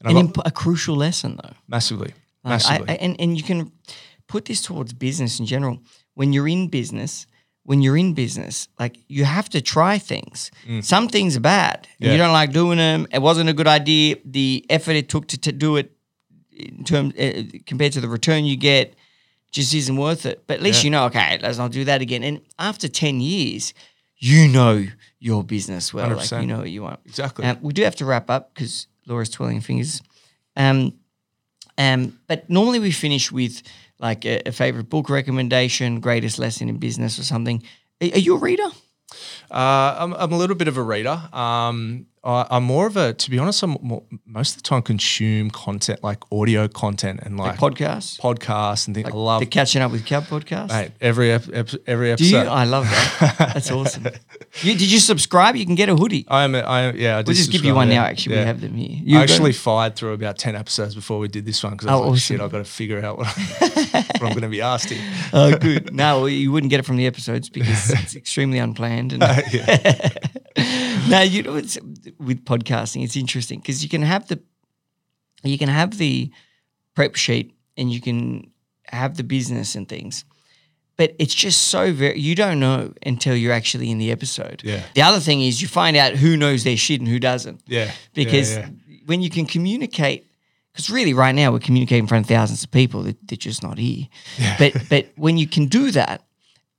[0.00, 1.54] And I got imp- a crucial lesson though.
[1.66, 2.14] massively, Like,
[2.44, 2.88] I- massively.
[2.90, 3.72] I- and and you can
[4.28, 5.78] put this towards business in general.
[6.14, 7.26] When you're in business,
[7.64, 10.50] when you're in business, like you have to try things.
[10.82, 11.88] Some things are bad.
[12.00, 12.18] and You Mm.
[12.18, 13.06] Don't like doing them.
[13.10, 14.16] It wasn't a good idea.
[14.24, 15.90] The effort it took to, to do it,
[16.52, 18.94] in terms uh, compared to the return you get,
[19.50, 20.44] just isn't worth it.
[20.46, 20.84] But at least Yeah.
[20.84, 22.22] you know, okay, let's not do that again.
[22.22, 23.72] And after ten years,
[24.18, 24.84] you know
[25.18, 26.16] your business well.
[26.16, 27.00] Like you know what you want.
[27.06, 27.44] exactly.
[27.46, 30.02] Um, we do have to wrap up because Laura's twirling fingers.
[30.56, 30.92] Um,
[31.78, 33.62] um, but normally we finish with
[33.98, 37.62] like a, a favorite book recommendation, greatest lesson in business, or something.
[38.02, 38.68] Are, are you a reader?
[39.54, 41.22] Uh, I'm, I'm a little bit of a reader.
[41.32, 44.82] Um, I, I'm more of a, to be honest, I'm more, most of the time
[44.82, 48.18] consume content like audio content and like, Podcasts.
[48.18, 49.08] podcasts and things.
[49.08, 50.70] I love the Catching Up with Cub podcast.
[50.70, 51.46] mate, every ep-
[51.86, 52.36] every Do you?
[52.38, 52.50] episode.
[52.50, 53.34] I love that.
[53.54, 54.06] That's awesome.
[54.62, 55.56] You, did you subscribe?
[55.56, 56.26] You can get a hoodie.
[56.28, 56.54] I am.
[56.54, 56.96] a- I am.
[56.96, 58.04] Yeah, I We'll just give you one now.
[58.04, 59.00] Actually, we have them here.
[59.02, 61.90] You I actually fired through about ten episodes before we did this one because I
[61.94, 62.18] was Oh, like, awesome.
[62.36, 63.26] shit, I've got to figure out what,
[63.58, 65.02] what I'm going to be asked here.
[65.32, 65.92] Oh, good.
[65.92, 69.12] No, you wouldn't get it from the episodes because it's extremely unplanned.
[69.12, 69.22] And
[71.08, 71.78] now you know, it's,
[72.18, 74.40] with podcasting, it's interesting because you can have the
[75.42, 76.30] you can have the
[76.94, 78.50] prep sheet and you can
[78.86, 80.24] have the business and things,
[80.96, 84.62] but it's just so very you don't know until you're actually in the episode.
[84.64, 84.82] Yeah.
[84.94, 87.62] The other thing is you find out who knows their shit and who doesn't.
[87.66, 88.68] Yeah, because yeah,
[89.06, 90.26] when you can communicate
[90.72, 93.62] because really right now we're communicating in front of thousands of people that they're just
[93.62, 94.56] not here Yeah.
[94.58, 96.26] but but when you can do that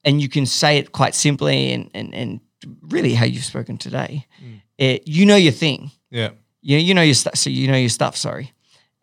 [0.03, 2.39] and you can say it quite simply and and, and
[2.89, 4.25] really how you've spoken today
[4.79, 6.29] eh, you know your thing yeah,
[6.61, 8.53] you, you know your stuff so you know your stuff sorry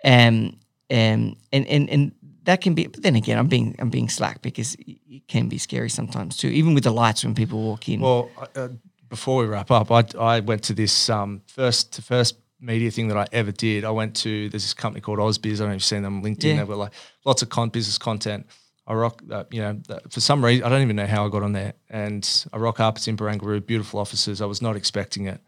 [0.04, 0.56] um,
[0.90, 2.12] um, and and and
[2.44, 5.48] that can be but then again i'm being i'm being slack because it it can
[5.48, 8.68] be scary sometimes too even with the lights when people walk in Well, uh,
[9.08, 13.16] before we wrap up, I, I went to this um, first first media thing that
[13.18, 13.84] I ever did.
[13.84, 15.56] I went to there's this company called ausbiz.
[15.56, 16.44] I don't know if you've seen them on LinkedIn.
[16.44, 16.56] Yeah.
[16.56, 16.92] They've got like
[17.26, 18.46] lots of con- business content.
[18.86, 19.80] I rock, uh, you know,
[20.10, 21.74] for some reason I don't even know how I got on there.
[21.88, 22.96] And I rock up.
[22.96, 24.40] It's in Barangaroo, beautiful offices.
[24.42, 25.40] I was not expecting it.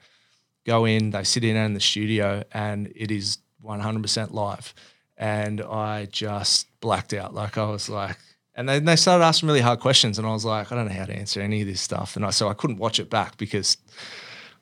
[0.64, 4.72] Go in, they sit in in the studio, and it is 100% live.
[5.16, 7.35] And I just blacked out.
[7.35, 8.16] Like I was like,
[8.55, 10.95] and then they started asking really hard questions, and I was like, I don't know
[10.95, 12.16] how to answer any of this stuff.
[12.16, 13.93] And I so I couldn't watch it back because I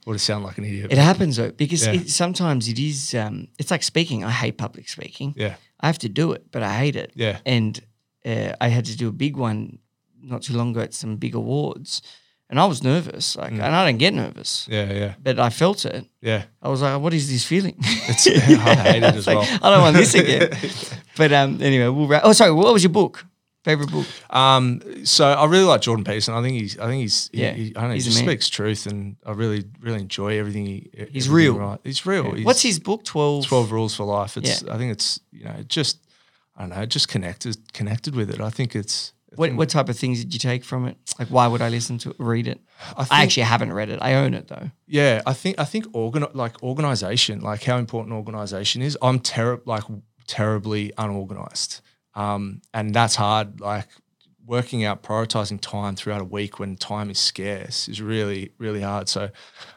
[0.07, 0.93] would have sounded like an idiot.
[0.93, 1.93] It happens though, because Yeah.
[1.95, 3.15] it, sometimes it is.
[3.15, 4.25] Um, it's like speaking.
[4.25, 5.35] I hate public speaking.
[5.37, 7.13] yeah, I have to do it, but I hate it.
[7.15, 7.39] Yeah.
[7.47, 7.81] And
[8.27, 9.79] uh, I had to do a big one
[10.23, 12.03] not too long ago at some big awards,
[12.49, 13.37] and I was nervous.
[13.37, 14.73] Like, and I don't get nervous, Mm.
[14.73, 16.07] yeah, yeah, but I felt it.
[16.21, 16.45] yeah.
[16.63, 19.59] I was like, "What is this feeling?" It's, I hate it as like, well.
[19.63, 20.51] I don't want this again.
[21.17, 22.07] but um, anyway, we'll.
[22.09, 22.23] Wrap.
[22.25, 22.53] Oh, sorry.
[22.53, 23.27] What was your book?
[23.65, 24.07] Favorite book?
[24.29, 26.35] Um, so I really like Jordan Peterson.
[26.35, 28.49] I think he's, I think he's, Yeah, he, I don't know, he he's just speaks
[28.49, 30.67] truth, and I really, really enjoy everything.
[30.67, 31.59] He, He's everything real.
[31.61, 31.79] Right.
[31.85, 32.33] He's real.
[32.33, 33.05] He's What's his book?
[33.05, 33.47] Twelve.
[33.47, 34.37] 12 rules for life.
[34.37, 34.75] It's, Yeah.
[34.75, 35.99] I think it's, you know, just,
[36.57, 38.41] I don't know, just connected, connected with it.
[38.41, 40.97] I think it's, What, what type of things did you take from it?
[41.19, 42.61] Like, why would I listen to it, read it?
[42.97, 43.99] I, think, I actually haven't read it.
[44.03, 44.71] I own it though.
[44.87, 48.99] yeah, I think, I think organ, like organization, like how important organization is.
[49.01, 49.85] I'm terrible, like
[50.27, 51.81] terribly unorganized.
[52.15, 53.61] Um, and that's hard.
[53.61, 53.89] Like
[54.45, 59.09] working out, prioritizing time throughout a week when time is scarce is really, really hard.
[59.09, 59.31] So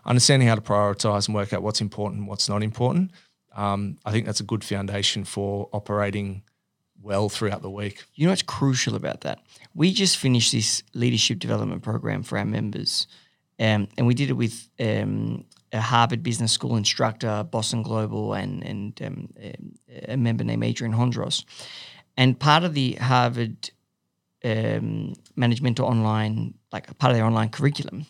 [0.05, 3.11] understanding how to prioritize and work out what's important and what's not important.
[3.55, 6.43] Um, I think that's a good foundation for operating
[7.05, 8.03] well throughout the week.
[8.15, 9.39] You know what's crucial about that?
[9.73, 13.07] We just finished this leadership development program for our members,
[13.59, 18.63] um, and we did it with um, a Harvard Business School instructor, Boston Global, and
[18.63, 19.29] and um,
[20.07, 21.45] a member named Adrian Hondros.
[22.17, 23.69] And part of the Harvard
[24.43, 28.05] um, Management Online, like part of their online curriculum,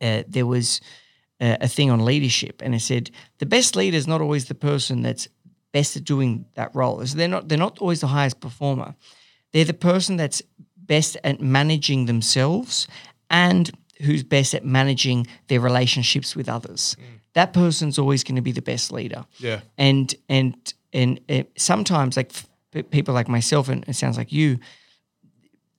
[0.00, 0.80] uh, there was
[1.40, 4.54] a, a thing on leadership, and it said the best leader is not always the
[4.54, 5.28] person that's
[5.72, 7.04] best at doing that role.
[7.06, 8.94] So they're not they're not always the highest performer.
[9.52, 10.42] They're the person that's
[10.76, 12.88] best at managing themselves
[13.30, 13.70] and
[14.02, 16.96] who's best at managing their relationships with others.
[17.34, 19.24] That person's always going to be the best leader.
[19.38, 19.60] Yeah.
[19.76, 24.58] And and and uh, sometimes like f- people like myself and it sounds like you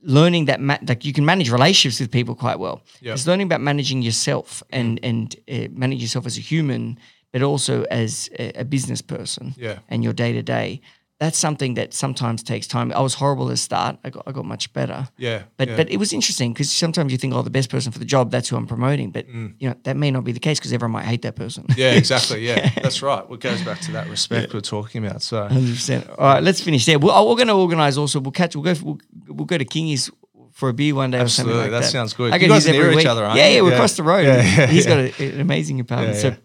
[0.01, 2.81] learning that ma- like you can manage relationships with people quite well.
[3.01, 3.13] Yeah.
[3.13, 6.99] It's learning about managing yourself and and uh, manage yourself as a human,
[7.32, 9.80] but also as a, a business person Yeah.
[9.89, 10.82] and your day to day.
[11.19, 12.93] That's something that sometimes takes time.
[12.95, 13.97] I was horrible at the start.
[14.05, 15.09] I got I got much better.
[15.17, 15.43] Yeah.
[15.57, 15.75] But yeah.
[15.75, 18.32] but it was interesting because sometimes you think, oh, the best person for the job,
[18.32, 19.11] that's who I'm promoting.
[19.11, 21.63] But you know that may not be the case because everyone might hate that person.
[21.65, 21.77] Mm.
[21.77, 22.47] yeah, exactly.
[22.47, 23.25] Yeah, that's right.
[23.30, 25.21] It goes back to that respect we're talking about.
[25.21, 26.07] So Hundred percent.
[26.09, 26.97] All right, let's finish there.
[26.97, 28.21] We'll, oh, we're going to organise also.
[28.21, 28.55] We'll catch.
[28.55, 28.80] We'll go.
[28.82, 30.09] We'll, we'll go to Kingy's
[30.53, 31.91] for a beer one day or something Absolutely, like that that.
[31.91, 32.32] sounds good.
[32.32, 33.05] I You guys near each week.
[33.07, 33.55] other, aren't yeah, you?
[33.55, 33.75] yeah, we're Yeah.
[33.75, 34.25] across the road.
[34.25, 35.09] Yeah, yeah, He's yeah.
[35.09, 36.15] got a, an amazing apartment.
[36.15, 36.36] Yeah, so yeah.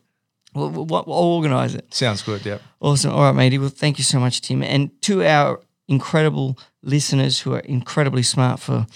[0.54, 1.92] We'll, we'll, we'll organise it.
[1.92, 2.44] sounds good.
[2.44, 2.58] Yeah.
[2.80, 3.12] Awesome.
[3.12, 3.58] All right, matey.
[3.58, 4.62] Well, thank you so much, Tim.
[4.62, 8.86] And to our incredible listeners who are incredibly smart for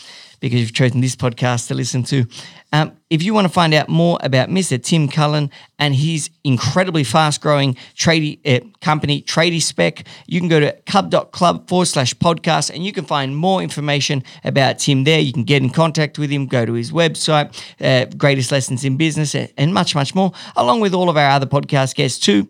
[0.41, 2.27] because you've chosen this podcast to listen to.
[2.73, 4.83] Um, if you want to find out more about Mr.
[4.83, 10.61] Tim Cullen and his incredibly fast growing tradie uh, company, Tradie Spec, you can go
[10.61, 15.19] to cub.club forward slash podcast and you can find more information about Tim there.
[15.19, 18.99] You can get in contact with him, go to his website, uh, Greatest Lessons in
[18.99, 22.49] Business, and much, much more, along with all of our other podcast guests too.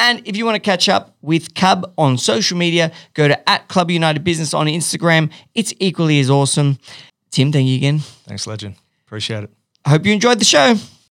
[0.00, 3.68] And if you want to catch up with Cub on social media, go to at
[3.68, 5.30] Club United Business on Instagram.
[5.54, 6.78] It's equally as awesome.
[7.30, 7.98] Tim, thank you again.
[7.98, 8.76] Thanks, legend.
[9.06, 9.50] Appreciate it.
[9.84, 10.76] I hope you enjoyed the show.